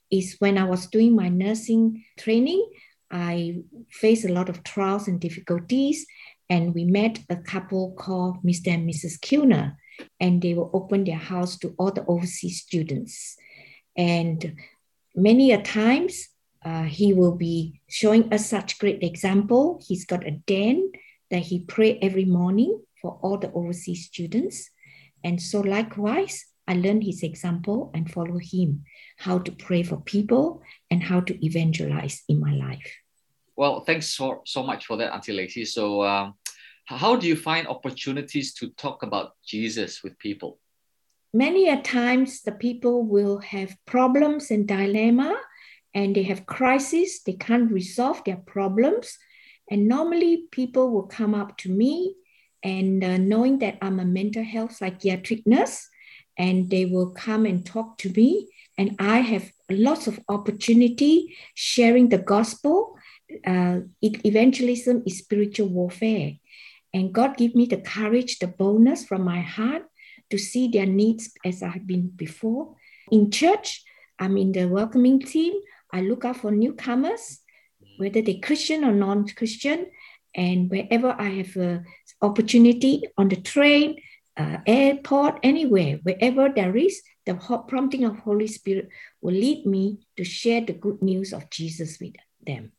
is 0.10 0.36
when 0.40 0.58
I 0.58 0.64
was 0.64 0.88
doing 0.88 1.16
my 1.16 1.30
nursing 1.30 2.06
training. 2.18 2.66
I 3.10 3.64
faced 3.90 4.26
a 4.26 4.32
lot 4.32 4.48
of 4.48 4.64
trials 4.64 5.08
and 5.08 5.20
difficulties, 5.20 6.06
and 6.50 6.74
we 6.74 6.86
met 6.86 7.20
a 7.30 7.36
couple 7.36 7.92
called 7.94 8.42
Mr. 8.44 8.74
and 8.74 8.90
Mrs. 8.90 9.20
Kilner, 9.20 9.76
and 10.20 10.42
they 10.42 10.54
will 10.54 10.70
open 10.74 11.04
their 11.04 11.18
house 11.18 11.58
to 11.60 11.76
all 11.78 11.92
the 11.92 12.06
overseas 12.06 12.62
students. 12.62 13.36
And 13.98 14.56
many 15.14 15.52
a 15.52 15.62
times, 15.62 16.30
uh, 16.64 16.84
he 16.84 17.12
will 17.12 17.36
be 17.36 17.82
showing 17.90 18.32
us 18.32 18.46
such 18.46 18.80
great 18.80 19.04
example. 19.04 19.82
He's 19.86 20.06
got 20.06 20.26
a 20.26 20.32
den 20.32 20.92
that 21.32 21.44
he 21.44 21.66
pray 21.66 21.98
every 22.00 22.26
morning 22.26 22.82
for 23.02 23.20
all 23.22 23.38
the 23.38 23.52
overseas 23.52 24.06
students. 24.06 24.70
And 25.24 25.42
so 25.42 25.62
likewise, 25.62 26.46
I 26.72 26.76
learned 26.76 27.04
his 27.04 27.22
example 27.22 27.92
and 27.94 28.10
follow 28.10 28.38
him, 28.38 28.86
how 29.18 29.40
to 29.40 29.52
pray 29.52 29.84
for 29.84 29.98
people 29.98 30.64
and 30.90 31.04
how 31.04 31.20
to 31.20 31.46
evangelize 31.46 32.24
in 32.30 32.40
my 32.40 32.54
life. 32.54 32.90
Well, 33.58 33.82
thanks 33.82 34.08
so, 34.08 34.42
so 34.46 34.64
much 34.64 34.86
for 34.86 34.96
that, 34.96 35.14
Auntie 35.14 35.34
Lacey. 35.34 35.66
So, 35.66 36.02
um, 36.02 36.36
how 36.86 37.18
do 37.18 37.28
you 37.28 37.36
find 37.36 37.68
opportunities 37.68 38.54
to 38.54 38.70
talk 38.70 39.04
about 39.04 39.34
Jesus 39.46 40.02
with 40.02 40.18
people? 40.18 40.60
Many 41.34 41.68
a 41.68 41.82
times, 41.82 42.42
the 42.42 42.54
people 42.54 43.04
will 43.04 43.40
have 43.40 43.76
problems 43.86 44.50
and 44.50 44.66
dilemma, 44.66 45.36
and 45.94 46.16
they 46.16 46.24
have 46.24 46.46
crisis. 46.46 47.22
They 47.22 47.34
can't 47.34 47.70
resolve 47.70 48.24
their 48.24 48.38
problems, 48.38 49.18
and 49.70 49.90
normally 49.90 50.46
people 50.52 50.90
will 50.90 51.08
come 51.08 51.36
up 51.36 51.58
to 51.60 51.70
me, 51.70 52.16
and 52.64 53.04
uh, 53.04 53.18
knowing 53.18 53.60
that 53.60 53.78
I'm 53.82 54.00
a 54.00 54.06
mental 54.06 54.44
health 54.44 54.74
psychiatric 54.78 55.46
nurse, 55.46 55.90
and 56.41 56.71
they 56.73 56.86
will 56.86 57.12
come 57.25 57.45
and 57.45 57.60
talk 57.65 57.89
to 57.99 58.10
me, 58.19 58.49
and 58.77 58.89
I 58.99 59.17
have 59.19 59.45
lots 59.69 60.08
of 60.08 60.19
opportunity 60.27 61.38
sharing 61.54 62.10
the 62.10 62.17
gospel 62.17 62.97
uh, 63.45 63.80
evangelism 64.01 65.04
is 65.06 65.19
spiritual 65.19 65.69
warfare. 65.69 66.34
And 66.93 67.13
God 67.13 67.38
give 67.38 67.56
me 67.56 67.65
the 67.65 67.77
courage, 67.77 68.39
the 68.39 68.47
boldness 68.47 69.06
from 69.06 69.23
my 69.23 69.41
heart 69.41 69.84
to 70.30 70.38
see 70.38 70.67
their 70.67 70.86
needs 70.86 71.32
as 71.45 71.63
I 71.63 71.69
have 71.69 71.88
been 71.88 72.08
before. 72.10 72.75
In 73.12 73.32
church, 73.32 73.84
I'm 74.19 74.38
in 74.38 74.51
the 74.51 74.65
welcoming 74.65 75.19
team. 75.19 75.54
I 75.93 76.01
look 76.01 76.25
out 76.25 76.38
for 76.38 76.51
newcomers, 76.51 77.39
whether 77.97 78.21
they're 78.21 78.43
Christian 78.43 78.84
or 78.84 78.91
non-Christian. 78.91 79.88
And 80.34 80.69
wherever 80.69 81.15
I 81.17 81.30
have 81.41 81.56
an 81.58 81.86
opportunity 82.21 83.04
on 83.17 83.30
the 83.30 83.41
train, 83.54 83.97
uh, 84.41 84.58
airport, 84.65 85.39
anywhere, 85.43 85.99
wherever 86.04 86.49
there 86.49 86.75
is, 86.75 87.01
the 87.25 87.36
prompting 87.67 88.04
of 88.06 88.17
Holy 88.19 88.47
Spirit 88.47 88.89
will 89.21 89.34
lead 89.34 89.65
me 89.65 89.99
to 90.17 90.23
share 90.23 90.62
the 90.62 90.73
good 90.73 91.01
news 91.01 91.34
of 91.34 91.49
Jesus 91.49 91.99
with 91.99 92.15
them. 92.45 92.71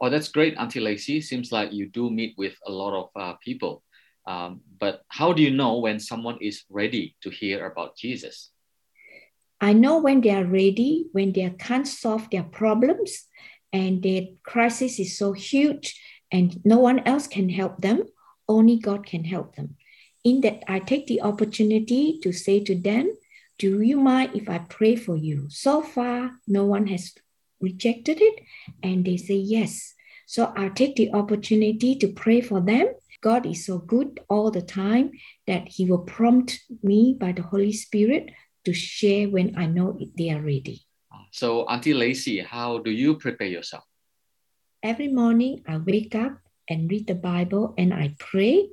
Oh, 0.00 0.08
that's 0.08 0.28
great, 0.28 0.56
Auntie 0.56 0.80
Lacey. 0.80 1.20
Seems 1.20 1.52
like 1.52 1.72
you 1.72 1.86
do 1.88 2.08
meet 2.08 2.34
with 2.38 2.54
a 2.66 2.72
lot 2.72 2.94
of 2.94 3.08
uh, 3.16 3.34
people. 3.44 3.82
Um, 4.26 4.60
but 4.78 5.02
how 5.08 5.32
do 5.32 5.42
you 5.42 5.50
know 5.50 5.78
when 5.78 5.98
someone 5.98 6.38
is 6.40 6.64
ready 6.70 7.16
to 7.22 7.30
hear 7.30 7.66
about 7.66 7.96
Jesus? 7.96 8.50
I 9.60 9.72
know 9.72 9.98
when 9.98 10.20
they 10.20 10.30
are 10.30 10.44
ready, 10.44 11.06
when 11.12 11.32
they 11.32 11.50
can't 11.58 11.86
solve 11.86 12.30
their 12.30 12.44
problems 12.44 13.26
and 13.72 14.02
their 14.02 14.22
crisis 14.42 14.98
is 14.98 15.18
so 15.18 15.32
huge 15.32 16.00
and 16.32 16.64
no 16.64 16.78
one 16.78 17.00
else 17.00 17.26
can 17.26 17.48
help 17.50 17.82
them, 17.82 18.04
only 18.48 18.78
God 18.78 19.04
can 19.04 19.24
help 19.24 19.56
them. 19.56 19.76
In 20.22 20.42
that, 20.42 20.64
I 20.68 20.80
take 20.80 21.06
the 21.06 21.22
opportunity 21.22 22.18
to 22.22 22.32
say 22.32 22.60
to 22.64 22.74
them, 22.74 23.16
Do 23.58 23.80
you 23.80 23.98
mind 23.98 24.32
if 24.34 24.48
I 24.48 24.58
pray 24.58 24.96
for 24.96 25.16
you? 25.16 25.48
So 25.48 25.82
far, 25.82 26.32
no 26.46 26.66
one 26.66 26.86
has 26.88 27.14
rejected 27.60 28.20
it? 28.20 28.42
And 28.82 29.04
they 29.04 29.16
say 29.16 29.36
yes. 29.36 29.94
So 30.26 30.52
I 30.56 30.68
take 30.68 30.96
the 30.96 31.12
opportunity 31.12 31.96
to 31.96 32.08
pray 32.08 32.40
for 32.40 32.60
them. 32.60 32.88
God 33.22 33.46
is 33.46 33.66
so 33.66 33.78
good 33.78 34.20
all 34.28 34.50
the 34.50 34.62
time 34.62 35.12
that 35.46 35.68
He 35.68 35.84
will 35.84 36.04
prompt 36.04 36.60
me 36.82 37.16
by 37.18 37.32
the 37.32 37.42
Holy 37.42 37.72
Spirit 37.72 38.30
to 38.64 38.72
share 38.72 39.28
when 39.28 39.56
I 39.56 39.66
know 39.66 39.98
they 40.16 40.30
are 40.30 40.40
ready. 40.40 40.86
So, 41.32 41.64
Auntie 41.64 41.94
Lacey, 41.94 42.40
how 42.40 42.78
do 42.78 42.90
you 42.90 43.16
prepare 43.16 43.48
yourself? 43.48 43.84
Every 44.82 45.08
morning 45.08 45.62
I 45.68 45.78
wake 45.78 46.14
up 46.14 46.38
and 46.68 46.90
read 46.90 47.06
the 47.06 47.14
Bible 47.14 47.74
and 47.76 47.92
I 47.92 48.14
pray. 48.18 48.68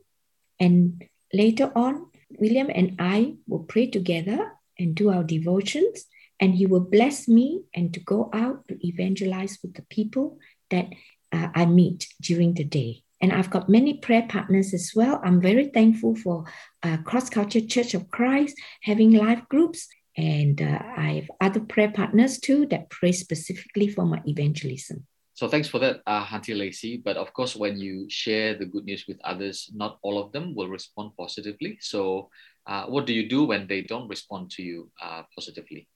And 0.59 1.03
later 1.33 1.71
on, 1.75 2.07
William 2.39 2.69
and 2.73 2.95
I 2.99 3.35
will 3.47 3.63
pray 3.63 3.87
together 3.87 4.51
and 4.77 4.95
do 4.95 5.09
our 5.09 5.23
devotions. 5.23 6.05
And 6.39 6.53
he 6.53 6.67
will 6.67 6.81
bless 6.81 7.27
me 7.27 7.63
and 7.73 7.93
to 7.93 7.99
go 7.99 8.29
out 8.31 8.67
to 8.67 8.87
evangelize 8.87 9.57
with 9.63 9.73
the 9.73 9.81
people 9.89 10.37
that 10.69 10.87
uh, 11.31 11.47
I 11.55 11.65
meet 11.65 12.07
during 12.21 12.53
the 12.53 12.63
day. 12.63 13.03
And 13.19 13.33
I've 13.33 13.49
got 13.49 13.69
many 13.69 13.95
prayer 13.95 14.27
partners 14.29 14.73
as 14.73 14.91
well. 14.95 15.19
I'm 15.23 15.41
very 15.41 15.69
thankful 15.69 16.15
for 16.15 16.45
uh, 16.83 16.97
Cross 16.97 17.31
Culture 17.31 17.61
Church 17.61 17.95
of 17.95 18.11
Christ 18.11 18.55
having 18.83 19.11
life 19.13 19.41
groups. 19.49 19.87
And 20.15 20.61
uh, 20.61 20.79
I 20.95 21.13
have 21.13 21.31
other 21.41 21.59
prayer 21.59 21.91
partners 21.91 22.39
too 22.39 22.67
that 22.67 22.89
pray 22.89 23.11
specifically 23.11 23.87
for 23.87 24.05
my 24.05 24.21
evangelism. 24.27 25.07
So 25.37 25.47
thanks 25.47 25.67
for 25.67 25.77
that, 25.77 26.01
uh, 26.07 26.25
Auntie 26.33 26.55
Lacey. 26.55 26.97
But 26.97 27.15
of 27.15 27.31
course, 27.31 27.55
when 27.55 27.77
you 27.77 28.09
share 28.09 28.55
the 28.55 28.65
good 28.65 28.85
news 28.85 29.05
with 29.07 29.21
others, 29.23 29.69
not 29.71 29.99
all 30.01 30.17
of 30.17 30.31
them 30.31 30.55
will 30.55 30.67
respond 30.67 31.11
positively. 31.15 31.77
So 31.79 32.31
uh, 32.65 32.85
what 32.87 33.05
do 33.05 33.13
you 33.13 33.29
do 33.29 33.43
when 33.43 33.67
they 33.67 33.83
don't 33.83 34.07
respond 34.07 34.49
to 34.57 34.63
you 34.63 34.89
uh, 34.99 35.21
positively? 35.35 35.87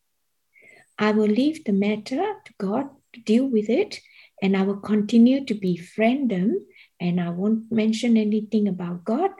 I 1.00 1.10
will 1.14 1.28
leave 1.28 1.66
the 1.66 1.74
matter 1.74 2.22
to 2.22 2.54
God 2.60 2.90
to 3.14 3.20
deal 3.22 3.48
with 3.48 3.68
it, 3.68 4.00
and 4.44 4.56
I 4.56 4.62
will 4.62 4.78
continue 4.78 5.44
to 5.46 5.56
befriend 5.56 6.30
them. 6.30 6.64
And 7.00 7.20
I 7.20 7.32
won't 7.32 7.72
mention 7.72 8.18
anything 8.18 8.68
about 8.68 9.06
God, 9.06 9.32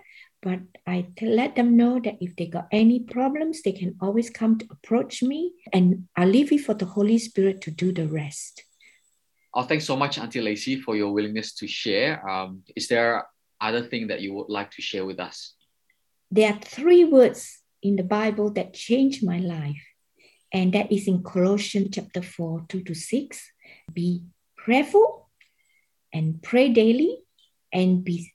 but 0.42 0.62
I 0.88 1.10
let 1.22 1.56
them 1.56 1.78
know 1.78 2.00
that 2.00 2.18
if 2.20 2.36
they 2.38 2.48
got 2.48 2.70
any 2.72 3.02
problems, 3.02 3.62
they 3.62 3.74
can 3.74 3.98
always 4.02 4.32
come 4.32 4.58
to 4.58 4.66
approach 4.72 5.22
me, 5.22 5.54
and 5.72 6.08
I'll 6.16 6.28
leave 6.28 6.52
it 6.52 6.62
for 6.62 6.74
the 6.74 6.86
Holy 6.86 7.20
Spirit 7.20 7.62
to 7.62 7.70
do 7.70 7.94
the 7.94 8.08
rest. 8.08 8.64
Oh, 9.54 9.64
thanks 9.64 9.86
so 9.86 9.98
much, 9.98 10.18
Auntie 10.18 10.40
Lacey, 10.40 10.80
for 10.80 10.96
your 10.96 11.12
willingness 11.12 11.54
to 11.56 11.68
share. 11.68 12.28
Um, 12.28 12.64
is 12.76 12.88
there 12.88 13.26
other 13.60 13.84
thing 13.84 14.08
that 14.08 14.22
you 14.22 14.34
would 14.34 14.50
like 14.50 14.72
to 14.72 14.82
share 14.82 15.06
with 15.06 15.20
us? 15.20 15.56
There 16.32 16.54
are 16.54 16.60
three 16.60 17.04
words 17.04 17.60
in 17.84 17.98
the 17.98 18.04
Bible 18.04 18.52
that 18.52 18.74
changed 18.74 19.26
my 19.26 19.40
life, 19.40 19.84
and 20.54 20.72
that 20.74 20.90
is 20.92 21.08
in 21.08 21.22
Colossians 21.22 21.90
chapter 21.92 22.22
4, 22.22 22.66
2 22.70 22.84
to 22.84 22.96
6. 22.96 23.52
Be 23.94 24.24
prayerful 24.56 25.30
and 26.14 26.42
pray 26.42 26.70
daily 26.70 27.20
and 27.74 28.06
be 28.06 28.32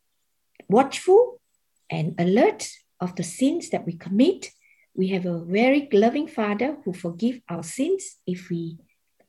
watchful 0.68 1.40
and 1.88 2.14
alert 2.18 2.68
of 3.00 3.16
the 3.16 3.22
sins 3.22 3.70
that 3.70 3.87
we 3.87 3.96
commit. 3.96 4.50
We 4.94 5.09
have 5.09 5.24
a 5.24 5.44
very 5.44 5.88
loving 5.92 6.29
Father 6.29 6.76
who 6.85 6.92
forgive 6.92 7.40
our 7.48 7.62
sins 7.62 8.16
if 8.26 8.50
we 8.50 8.79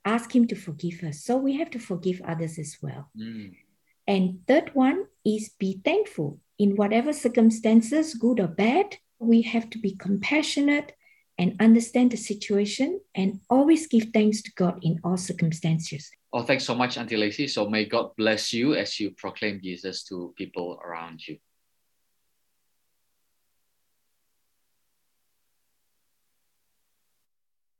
ask 0.08 0.34
him 0.34 0.48
to 0.48 0.56
forgive 0.56 1.04
us. 1.04 1.24
So 1.28 1.36
we 1.36 1.58
have 1.58 1.70
to 1.72 1.80
forgive 1.80 2.22
others 2.26 2.58
as 2.58 2.78
well. 2.82 3.12
Mm. 3.15 3.56
And 4.08 4.39
third 4.48 4.72
one 4.74 5.06
is 5.26 5.50
be 5.60 5.82
thankful 5.84 6.39
in 6.58 6.78
whatever 6.78 7.12
circumstances, 7.12 8.13
good 8.13 8.39
or 8.39 8.48
bad. 8.48 8.98
We 9.20 9.41
have 9.41 9.70
to 9.72 9.78
be 9.78 9.96
compassionate 9.96 10.93
and 11.38 11.56
understand 11.60 12.12
the 12.12 12.17
situation 12.17 13.02
and 13.13 13.41
always 13.50 13.88
give 13.88 14.08
thanks 14.13 14.41
to 14.43 14.52
God 14.56 14.80
in 14.82 15.00
all 15.04 15.17
circumstances. 15.17 16.10
Oh, 16.32 16.43
thanks 16.43 16.63
so 16.63 16.74
much, 16.74 16.98
Auntie 16.98 17.17
Lacey. 17.17 17.48
So 17.48 17.70
may 17.70 17.86
God 17.86 18.15
bless 18.15 18.54
you 18.54 18.76
as 18.76 19.00
you 19.00 19.12
proclaim 19.12 19.60
Jesus 19.62 20.04
to 20.06 20.34
people 20.38 20.80
around 20.84 21.28
you. 21.28 21.38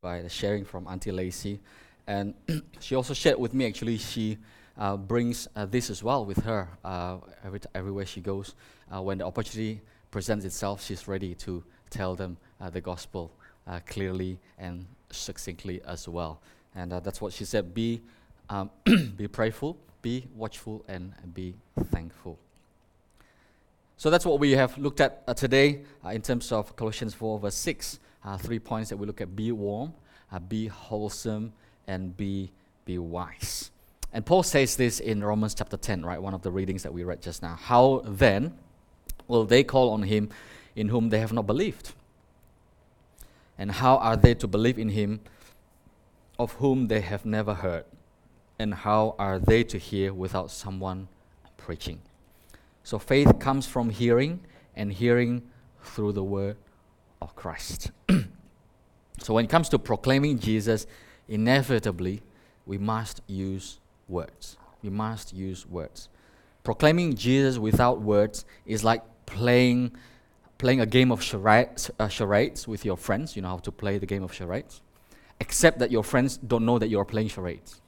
By 0.02 0.22
the 0.22 0.30
sharing 0.30 0.66
from 0.66 0.88
Auntie 0.88 1.12
Lacey. 1.12 1.60
And 2.08 2.34
she 2.80 2.96
also 2.96 3.14
shared 3.14 3.38
with 3.38 3.54
me 3.54 3.68
actually, 3.68 3.98
she 3.98 4.38
uh, 4.78 4.96
brings 4.96 5.48
uh, 5.56 5.66
this 5.66 5.90
as 5.90 6.04
well 6.04 6.26
with 6.26 6.44
her 6.44 6.70
uh, 6.86 7.18
every 7.44 7.60
t- 7.60 7.68
everywhere 7.76 8.06
she 8.06 8.22
goes. 8.22 8.56
Uh, 8.94 9.02
when 9.02 9.18
the 9.18 9.26
opportunity 9.26 9.82
presents 10.12 10.46
itself, 10.46 10.84
she's 10.84 11.08
ready 11.08 11.36
to 11.36 11.64
tell 11.90 12.16
them 12.16 12.38
uh, 12.62 12.70
the 12.70 12.80
gospel 12.80 13.32
uh, 13.68 13.80
clearly 13.86 14.40
and 14.58 14.86
succinctly 15.12 15.82
as 15.86 16.08
well. 16.08 16.40
And 16.76 16.92
that's 16.92 17.20
what 17.20 17.34
she 17.34 17.44
said 17.44 17.74
be, 17.74 18.02
um, 18.50 18.70
be 19.18 19.28
prayerful, 19.28 19.78
be 20.02 20.28
watchful, 20.36 20.86
and 20.88 21.12
be 21.34 21.56
thankful. 21.92 22.38
So 23.98 24.12
that's 24.12 24.28
what 24.28 24.40
we 24.40 24.52
have 24.52 24.78
looked 24.78 25.02
at 25.02 25.36
today 25.36 25.82
in 26.12 26.22
terms 26.22 26.52
of 26.52 26.76
Colossians 26.76 27.16
4, 27.16 27.40
verse 27.40 27.56
6. 27.56 28.00
three 28.38 28.60
points 28.60 28.92
that 28.92 28.98
we 28.98 29.08
look 29.08 29.22
at 29.22 29.36
be 29.36 29.52
warm, 29.52 29.92
be 30.48 30.68
wholesome, 30.68 31.52
and 31.88 32.16
be, 32.16 32.52
be 32.86 32.98
wise. 32.98 33.72
And 34.14 34.26
Paul 34.26 34.44
says 34.44 34.76
this 34.76 35.00
in 35.00 35.24
Romans 35.24 35.54
chapter 35.54 35.78
10, 35.78 36.06
right? 36.06 36.22
One 36.22 36.34
of 36.34 36.42
the 36.42 36.52
readings 36.52 36.84
that 36.84 36.94
we 36.94 37.04
read 37.04 37.22
just 37.22 37.42
now. 37.42 37.56
How 37.56 38.02
then 38.06 38.58
will 39.28 39.46
they 39.46 39.64
call 39.64 39.92
on 39.92 40.04
him 40.04 40.30
in 40.76 40.90
whom 40.90 41.10
they 41.10 41.20
have 41.20 41.34
not 41.34 41.46
believed? 41.46 41.94
And 43.58 43.72
how 43.72 43.98
are 43.98 44.16
they 44.16 44.34
to 44.36 44.48
believe 44.48 44.78
in 44.78 44.90
him 44.90 45.22
of 46.38 46.54
whom 46.54 46.88
they 46.88 47.02
have 47.02 47.26
never 47.26 47.56
heard? 47.56 47.86
And 48.60 48.74
how 48.74 49.16
are 49.20 49.40
they 49.40 49.64
to 49.66 49.78
hear 49.78 50.14
without 50.14 50.52
someone 50.52 51.08
preaching? 51.58 52.02
So 52.84 53.00
faith 53.00 53.40
comes 53.40 53.68
from 53.68 53.90
hearing, 53.90 54.40
and 54.78 54.94
hearing 54.94 55.42
through 55.84 56.14
the 56.14 56.24
word 56.24 56.56
of 57.22 57.36
Christ. 57.36 57.92
so 59.20 59.34
when 59.34 59.44
it 59.46 59.50
comes 59.50 59.68
to 59.70 59.80
proclaiming 59.80 60.40
Jesus, 60.40 60.88
inevitably 61.28 62.22
we 62.66 62.78
must 62.78 63.22
use 63.28 63.80
words. 64.08 64.58
We 64.84 64.90
must 64.90 65.34
use 65.34 65.66
words. 65.66 66.10
Proclaiming 66.64 67.16
Jesus 67.16 67.58
without 67.58 68.02
words 68.02 68.46
is 68.66 68.84
like 68.84 69.02
playing, 69.26 69.92
playing 70.58 70.82
a 70.82 70.86
game 70.86 71.12
of 71.12 71.24
charades, 71.24 71.90
uh, 72.00 72.08
charades 72.08 72.68
with 72.68 72.84
your 72.84 72.98
friends. 72.98 73.36
You 73.36 73.42
know 73.42 73.50
how 73.50 73.58
to 73.60 73.72
play 73.72 73.98
the 73.98 74.06
game 74.06 74.24
of 74.24 74.34
charades? 74.34 74.82
Except 75.40 75.80
that 75.80 75.92
your 75.92 76.04
friends 76.04 76.38
don't 76.38 76.66
know 76.66 76.80
that 76.80 76.90
you 76.90 77.00
are 77.00 77.06
playing 77.06 77.30
charades. 77.30 77.82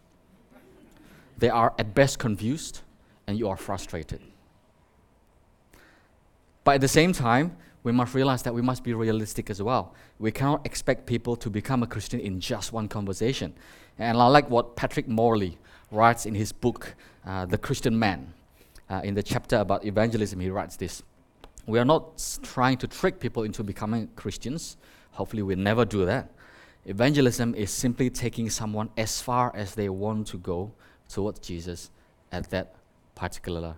They 1.38 1.50
are 1.50 1.74
at 1.78 1.94
best 1.94 2.20
confused 2.20 2.82
and 3.28 3.38
you 3.38 3.50
are 3.50 3.58
frustrated. 3.58 4.22
But 6.64 6.76
at 6.76 6.82
the 6.82 6.88
same 6.88 7.14
time, 7.14 7.58
we 7.84 7.92
must 7.92 8.14
realize 8.14 8.44
that 8.44 8.54
we 8.54 8.62
must 8.62 8.84
be 8.84 8.94
realistic 8.94 9.50
as 9.50 9.62
well. 9.62 9.94
We 10.20 10.32
cannot 10.32 10.66
expect 10.66 11.06
people 11.06 11.36
to 11.38 11.50
become 11.50 11.84
a 11.84 11.88
Christian 11.88 12.20
in 12.20 12.40
just 12.40 12.74
one 12.74 12.88
conversation. 12.88 13.54
And 13.98 14.18
I 14.18 14.28
like 14.28 14.50
what 14.50 14.76
Patrick 14.76 15.08
Morley 15.08 15.58
writes 15.92 16.26
in 16.26 16.36
his 16.36 16.52
book, 16.52 16.96
uh, 17.26 17.46
The 17.46 17.58
Christian 17.58 17.98
Man. 17.98 18.34
Uh, 18.90 19.02
in 19.04 19.14
the 19.14 19.22
chapter 19.22 19.58
about 19.58 19.86
evangelism, 19.86 20.40
he 20.40 20.50
writes 20.50 20.76
this 20.76 21.04
We 21.68 21.80
are 21.80 21.86
not 21.86 22.40
trying 22.42 22.78
to 22.78 22.88
trick 22.88 23.20
people 23.20 23.44
into 23.44 23.64
becoming 23.64 24.10
Christians. 24.16 24.78
Hopefully, 25.12 25.44
we'll 25.44 25.58
never 25.58 25.86
do 25.86 26.06
that. 26.06 26.32
Evangelism 26.86 27.54
is 27.56 27.72
simply 27.72 28.10
taking 28.10 28.50
someone 28.50 28.90
as 28.98 29.22
far 29.22 29.56
as 29.56 29.76
they 29.76 29.90
want 29.90 30.28
to 30.28 30.38
go 30.38 30.72
towards 31.08 31.40
Jesus 31.40 31.92
at 32.32 32.50
that 32.50 32.76
particular 33.16 33.76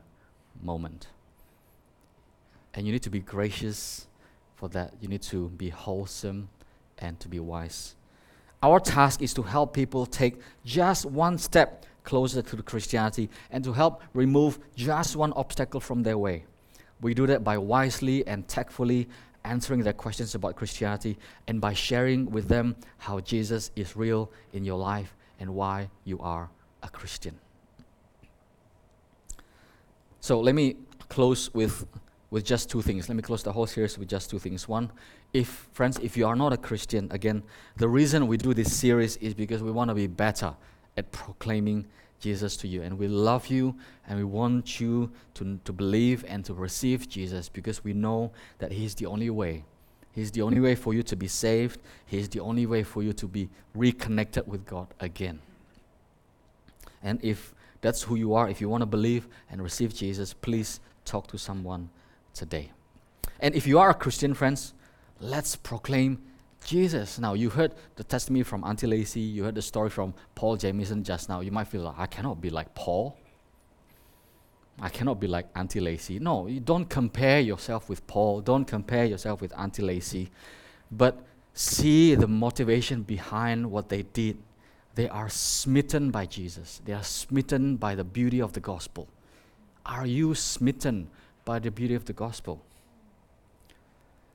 moment. 0.61 1.07
And 2.73 2.85
you 2.85 2.93
need 2.93 3.03
to 3.03 3.09
be 3.09 3.19
gracious 3.19 4.07
for 4.55 4.69
that. 4.69 4.93
You 5.01 5.07
need 5.07 5.21
to 5.23 5.49
be 5.49 5.69
wholesome 5.69 6.49
and 6.97 7.19
to 7.19 7.27
be 7.27 7.39
wise. 7.39 7.95
Our 8.63 8.79
task 8.79 9.21
is 9.21 9.33
to 9.33 9.41
help 9.41 9.73
people 9.73 10.05
take 10.05 10.39
just 10.63 11.05
one 11.05 11.37
step 11.37 11.85
closer 12.03 12.41
to 12.41 12.63
Christianity 12.63 13.29
and 13.51 13.63
to 13.63 13.73
help 13.73 14.03
remove 14.13 14.59
just 14.75 15.15
one 15.15 15.33
obstacle 15.33 15.79
from 15.79 16.03
their 16.03 16.17
way. 16.17 16.45
We 17.01 17.13
do 17.13 17.25
that 17.27 17.43
by 17.43 17.57
wisely 17.57 18.25
and 18.27 18.47
tactfully 18.47 19.07
answering 19.43 19.81
their 19.81 19.93
questions 19.93 20.35
about 20.35 20.55
Christianity 20.55 21.17
and 21.47 21.59
by 21.59 21.73
sharing 21.73 22.29
with 22.29 22.47
them 22.47 22.75
how 22.99 23.19
Jesus 23.19 23.71
is 23.75 23.95
real 23.95 24.31
in 24.53 24.63
your 24.63 24.77
life 24.77 25.15
and 25.39 25.55
why 25.55 25.89
you 26.03 26.19
are 26.19 26.49
a 26.83 26.89
Christian. 26.89 27.39
So 30.19 30.39
let 30.39 30.53
me 30.53 30.75
close 31.09 31.51
with 31.53 31.87
with 32.31 32.45
just 32.45 32.69
two 32.69 32.81
things. 32.81 33.07
Let 33.09 33.15
me 33.15 33.21
close 33.21 33.43
the 33.43 33.51
whole 33.51 33.67
series 33.67 33.97
with 33.97 34.07
just 34.07 34.29
two 34.29 34.39
things. 34.39 34.67
One, 34.67 34.89
if, 35.33 35.67
friends, 35.73 35.99
if 35.99 36.17
you 36.17 36.25
are 36.25 36.35
not 36.35 36.53
a 36.53 36.57
Christian, 36.57 37.09
again, 37.11 37.43
the 37.75 37.87
reason 37.87 38.25
we 38.25 38.37
do 38.37 38.53
this 38.53 38.75
series 38.75 39.17
is 39.17 39.33
because 39.33 39.61
we 39.61 39.71
want 39.71 39.89
to 39.89 39.95
be 39.95 40.07
better 40.07 40.55
at 40.97 41.11
proclaiming 41.11 41.85
Jesus 42.21 42.55
to 42.57 42.67
you. 42.67 42.81
And 42.83 42.97
we 42.97 43.09
love 43.09 43.47
you 43.47 43.75
and 44.07 44.17
we 44.17 44.23
want 44.23 44.79
you 44.79 45.11
to, 45.33 45.59
to 45.65 45.73
believe 45.73 46.23
and 46.27 46.45
to 46.45 46.53
receive 46.53 47.09
Jesus 47.09 47.49
because 47.49 47.83
we 47.83 47.93
know 47.93 48.31
that 48.59 48.71
He's 48.71 48.95
the 48.95 49.07
only 49.07 49.29
way. 49.29 49.65
He's 50.13 50.31
the 50.31 50.41
only 50.41 50.59
way 50.59 50.75
for 50.75 50.93
you 50.93 51.03
to 51.03 51.15
be 51.15 51.27
saved, 51.27 51.81
He's 52.05 52.29
the 52.29 52.39
only 52.39 52.65
way 52.65 52.83
for 52.83 53.03
you 53.03 53.11
to 53.13 53.27
be 53.27 53.49
reconnected 53.75 54.47
with 54.47 54.65
God 54.65 54.87
again. 54.99 55.39
And 57.03 57.19
if 57.23 57.53
that's 57.81 58.03
who 58.03 58.15
you 58.15 58.35
are, 58.35 58.47
if 58.47 58.61
you 58.61 58.69
want 58.69 58.83
to 58.83 58.85
believe 58.85 59.27
and 59.49 59.61
receive 59.61 59.93
Jesus, 59.93 60.33
please 60.33 60.79
talk 61.03 61.27
to 61.27 61.37
someone 61.37 61.89
today. 62.33 62.71
And 63.39 63.55
if 63.55 63.65
you 63.65 63.79
are 63.79 63.89
a 63.89 63.93
Christian, 63.93 64.33
friends, 64.33 64.73
let's 65.19 65.55
proclaim 65.55 66.21
Jesus. 66.63 67.19
Now, 67.19 67.33
you 67.33 67.49
heard 67.49 67.73
the 67.95 68.03
testimony 68.03 68.43
from 68.43 68.63
Auntie 68.63 68.87
Lacey, 68.87 69.19
you 69.19 69.43
heard 69.43 69.55
the 69.55 69.61
story 69.61 69.89
from 69.89 70.13
Paul 70.35 70.57
Jamison 70.57 71.03
just 71.03 71.29
now. 71.29 71.41
You 71.41 71.51
might 71.51 71.67
feel 71.67 71.81
like, 71.81 71.95
I 71.97 72.05
cannot 72.05 72.39
be 72.39 72.49
like 72.49 72.73
Paul. 72.75 73.17
I 74.79 74.89
cannot 74.89 75.19
be 75.19 75.27
like 75.27 75.47
Auntie 75.55 75.79
Lacey. 75.79 76.19
No, 76.19 76.47
you 76.47 76.59
don't 76.59 76.85
compare 76.85 77.39
yourself 77.39 77.89
with 77.89 78.05
Paul. 78.07 78.41
Don't 78.41 78.65
compare 78.65 79.05
yourself 79.05 79.41
with 79.41 79.53
Auntie 79.57 79.83
Lacey. 79.83 80.31
But 80.91 81.23
see 81.53 82.15
the 82.15 82.27
motivation 82.27 83.03
behind 83.03 83.69
what 83.69 83.89
they 83.89 84.03
did. 84.03 84.37
They 84.95 85.07
are 85.07 85.29
smitten 85.29 86.11
by 86.11 86.25
Jesus, 86.25 86.81
they 86.85 86.93
are 86.93 87.03
smitten 87.03 87.77
by 87.77 87.95
the 87.95 88.03
beauty 88.03 88.41
of 88.41 88.53
the 88.53 88.59
gospel. 88.59 89.07
Are 89.85 90.05
you 90.05 90.35
smitten 90.35 91.09
by 91.51 91.59
the 91.59 91.69
beauty 91.69 91.95
of 91.95 92.05
the 92.05 92.13
gospel? 92.13 92.63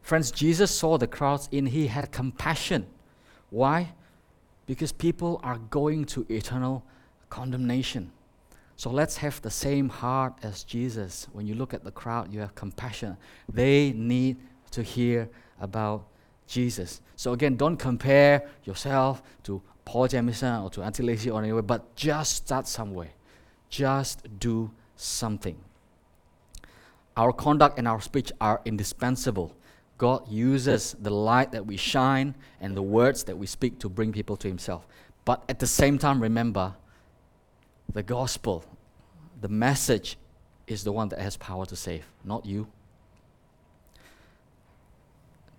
Friends, 0.02 0.30
Jesus 0.30 0.70
saw 0.70 0.98
the 0.98 1.06
crowds 1.06 1.48
and 1.50 1.66
he 1.66 1.86
had 1.86 2.12
compassion. 2.12 2.86
Why? 3.48 3.94
Because 4.66 4.92
people 4.92 5.40
are 5.42 5.56
going 5.56 6.04
to 6.12 6.26
eternal 6.28 6.84
condemnation. 7.30 8.12
So 8.76 8.90
let's 8.90 9.16
have 9.16 9.40
the 9.40 9.50
same 9.50 9.88
heart 9.88 10.34
as 10.42 10.62
Jesus. 10.62 11.26
When 11.32 11.46
you 11.46 11.54
look 11.54 11.72
at 11.72 11.84
the 11.84 11.90
crowd, 11.90 12.30
you 12.34 12.40
have 12.40 12.54
compassion. 12.54 13.16
They 13.50 13.92
need 13.92 14.36
to 14.72 14.82
hear 14.82 15.30
about 15.58 16.04
Jesus. 16.46 17.00
So 17.16 17.32
again, 17.32 17.56
don't 17.56 17.78
compare 17.78 18.46
yourself 18.64 19.22
to 19.44 19.62
Paul 19.86 20.06
Jamison 20.06 20.64
or 20.64 20.68
to 20.68 21.02
Lacey 21.02 21.30
or 21.30 21.40
anywhere, 21.40 21.62
but 21.62 21.96
just 21.96 22.36
start 22.44 22.68
somewhere. 22.68 23.12
Just 23.70 24.16
do 24.38 24.70
something. 24.96 25.56
Our 27.16 27.32
conduct 27.32 27.78
and 27.78 27.88
our 27.88 28.00
speech 28.00 28.30
are 28.40 28.60
indispensable. 28.64 29.56
God 29.98 30.28
uses 30.28 30.94
the 31.00 31.10
light 31.10 31.52
that 31.52 31.66
we 31.66 31.76
shine 31.76 32.34
and 32.60 32.76
the 32.76 32.82
words 32.82 33.24
that 33.24 33.38
we 33.38 33.46
speak 33.46 33.78
to 33.80 33.88
bring 33.88 34.12
people 34.12 34.36
to 34.36 34.48
Himself. 34.48 34.86
But 35.24 35.42
at 35.48 35.58
the 35.58 35.66
same 35.66 35.98
time, 35.98 36.22
remember 36.22 36.74
the 37.92 38.02
gospel, 38.02 38.64
the 39.40 39.48
message 39.48 40.18
is 40.66 40.84
the 40.84 40.92
one 40.92 41.08
that 41.08 41.18
has 41.18 41.36
power 41.36 41.64
to 41.66 41.76
save, 41.76 42.04
not 42.24 42.44
you. 42.44 42.66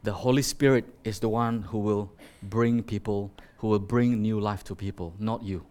The 0.04 0.14
Holy 0.14 0.44
Spirit 0.44 0.86
is 1.04 1.20
the 1.20 1.30
one 1.30 1.64
who 1.64 1.80
will 1.80 2.12
bring 2.44 2.84
people, 2.84 3.32
who 3.58 3.68
will 3.68 3.80
bring 3.80 4.22
new 4.22 4.40
life 4.40 4.64
to 4.66 4.76
people, 4.76 5.14
not 5.20 5.42
you. 5.44 5.66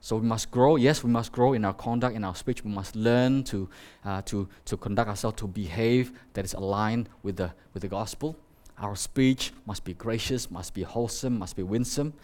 So 0.00 0.16
we 0.16 0.26
must 0.26 0.50
grow. 0.50 0.76
Yes, 0.76 1.02
we 1.02 1.10
must 1.10 1.32
grow 1.32 1.52
in 1.52 1.64
our 1.64 1.74
conduct, 1.74 2.14
in 2.14 2.24
our 2.24 2.34
speech. 2.34 2.64
We 2.64 2.70
must 2.70 2.94
learn 2.94 3.42
to, 3.44 3.68
uh, 4.04 4.22
to, 4.22 4.48
to 4.66 4.76
conduct 4.76 5.08
ourselves, 5.08 5.36
to 5.38 5.46
behave 5.46 6.12
that 6.34 6.44
is 6.44 6.54
aligned 6.54 7.08
with 7.22 7.36
the, 7.36 7.52
with 7.74 7.82
the 7.82 7.88
gospel. 7.88 8.36
Our 8.78 8.94
speech 8.94 9.52
must 9.66 9.84
be 9.84 9.94
gracious, 9.94 10.50
must 10.50 10.72
be 10.72 10.82
wholesome, 10.82 11.38
must 11.38 11.56
be 11.56 11.64
winsome. 11.64 12.14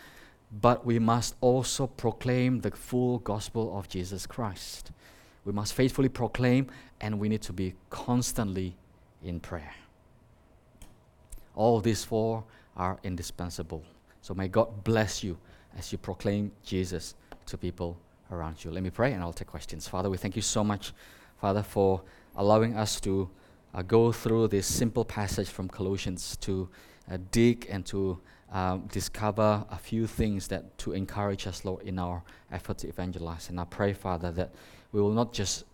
But 0.61 0.87
we 0.87 1.01
must 1.01 1.35
also 1.41 1.89
proclaim 1.89 2.61
the 2.61 2.71
full 2.71 3.19
gospel 3.19 3.77
of 3.77 3.89
Jesus 3.89 4.25
Christ. 4.25 4.93
We 5.45 5.53
must 5.53 5.75
faithfully 5.75 6.09
proclaim, 6.09 6.69
and 7.01 7.19
we 7.19 7.29
need 7.29 7.43
to 7.43 7.53
be 7.53 7.75
constantly 7.91 8.77
in 9.23 9.41
prayer. 9.41 9.75
All 11.57 11.81
these 11.81 12.05
four 12.05 12.45
are 12.77 12.99
indispensable. 13.03 13.83
So 14.23 14.33
may 14.33 14.49
God 14.49 14.85
bless 14.85 15.25
you 15.25 15.37
as 15.77 15.91
you 15.91 15.99
proclaim 15.99 16.53
Jesus 16.65 17.15
to 17.46 17.59
people 17.59 17.96
around 18.30 18.64
you. 18.64 18.70
Let 18.70 18.83
me 18.83 18.90
pray 18.90 19.12
and 19.12 19.22
I'll 19.22 19.33
take 19.33 19.48
questions. 19.48 19.88
Father, 19.88 20.11
we 20.11 20.16
thank 20.16 20.37
you 20.37 20.42
so 20.42 20.64
much, 20.64 20.92
Father, 21.40 21.62
for 21.62 22.02
allowing 22.37 22.76
us 22.76 23.00
to 23.00 23.28
uh, 23.74 23.83
go 23.83 24.12
through 24.12 24.48
this 24.48 24.66
simple 24.66 25.04
passage 25.04 25.48
from 25.48 25.68
Colossians 25.68 26.37
to 26.38 26.68
uh, 27.11 27.18
dig 27.30 27.66
and 27.70 27.85
to 27.87 28.18
um, 28.52 28.88
discover 28.92 29.64
a 29.70 29.76
few 29.76 30.07
things 30.07 30.48
that 30.48 30.78
to 30.78 30.92
encourage 30.92 31.46
us, 31.46 31.64
Lord, 31.64 31.83
in 31.83 31.98
our 31.98 32.22
effort 32.52 32.78
to 32.78 32.88
evangelize. 32.88 33.48
And 33.48 33.59
I 33.59 33.64
pray, 33.64 33.92
Father, 33.92 34.30
that 34.33 34.50
we 34.92 35.00
will 35.00 35.12
not 35.12 35.33
just 35.33 35.64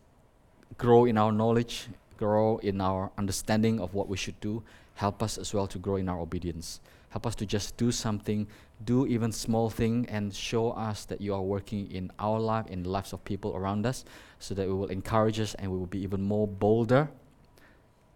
grow 0.79 1.05
in 1.05 1.19
our 1.19 1.31
knowledge, 1.31 1.89
grow 2.17 2.59
in 2.59 2.81
our 2.81 3.11
understanding 3.19 3.81
of 3.81 3.93
what 3.95 4.09
we 4.09 4.17
should 4.17 4.41
do. 4.41 4.63
Help 4.95 5.23
us 5.23 5.37
as 5.37 5.53
well 5.53 5.67
to 5.67 5.79
grow 5.79 5.97
in 5.97 6.09
our 6.09 6.21
obedience. 6.21 6.81
Help 7.11 7.27
us 7.27 7.35
to 7.35 7.47
just 7.47 7.77
do 7.77 7.91
something, 7.91 8.47
do 8.85 9.05
even 9.07 9.33
small 9.33 9.69
thing, 9.69 10.07
and 10.09 10.33
show 10.33 10.71
us 10.71 11.05
that 11.07 11.21
you 11.21 11.35
are 11.35 11.43
working 11.43 11.91
in 11.91 12.11
our 12.21 12.39
life, 12.39 12.67
in 12.69 12.85
the 12.85 12.89
lives 12.89 13.13
of 13.13 13.25
people 13.25 13.55
around 13.57 13.85
us, 13.85 14.05
so 14.39 14.55
that 14.55 14.67
we 14.69 14.73
will 14.73 14.87
encourage 14.87 15.41
us 15.41 15.55
and 15.55 15.71
we 15.71 15.77
will 15.77 15.87
be 15.87 15.99
even 15.99 16.23
more 16.23 16.47
bolder, 16.47 17.11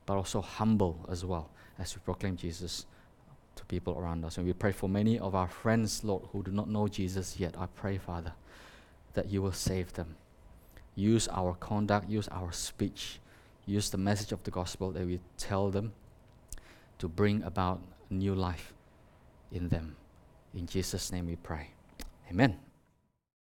but 0.06 0.14
also 0.14 0.40
humble 0.40 1.04
as 1.10 1.24
well 1.24 1.50
as 1.76 1.96
we 1.96 2.00
proclaim 2.04 2.36
Jesus 2.36 2.86
to 3.56 3.64
people 3.64 3.98
around 3.98 4.24
us. 4.24 4.38
And 4.38 4.46
we 4.46 4.52
pray 4.52 4.70
for 4.70 4.88
many 4.88 5.18
of 5.18 5.34
our 5.34 5.48
friends, 5.48 6.04
Lord, 6.04 6.28
who 6.30 6.44
do 6.44 6.52
not 6.52 6.70
know 6.70 6.86
Jesus 6.86 7.40
yet. 7.40 7.56
I 7.58 7.66
pray, 7.66 7.98
Father, 7.98 8.32
that 9.14 9.28
you 9.28 9.42
will 9.42 9.52
save 9.52 9.92
them. 9.94 10.14
Use 10.94 11.26
our 11.32 11.54
conduct, 11.54 12.08
use 12.08 12.28
our 12.28 12.52
speech, 12.52 13.18
use 13.66 13.90
the 13.90 13.98
message 13.98 14.30
of 14.30 14.44
the 14.44 14.52
gospel 14.52 14.92
that 14.92 15.04
we 15.04 15.18
tell 15.36 15.70
them 15.70 15.94
to 16.98 17.08
bring 17.08 17.42
about 17.42 17.82
new 18.08 18.36
life 18.36 18.73
in 19.52 19.68
them. 19.68 19.96
In 20.54 20.66
Jesus' 20.66 21.12
name 21.12 21.26
we 21.26 21.36
pray. 21.36 21.70
Amen. 22.30 22.63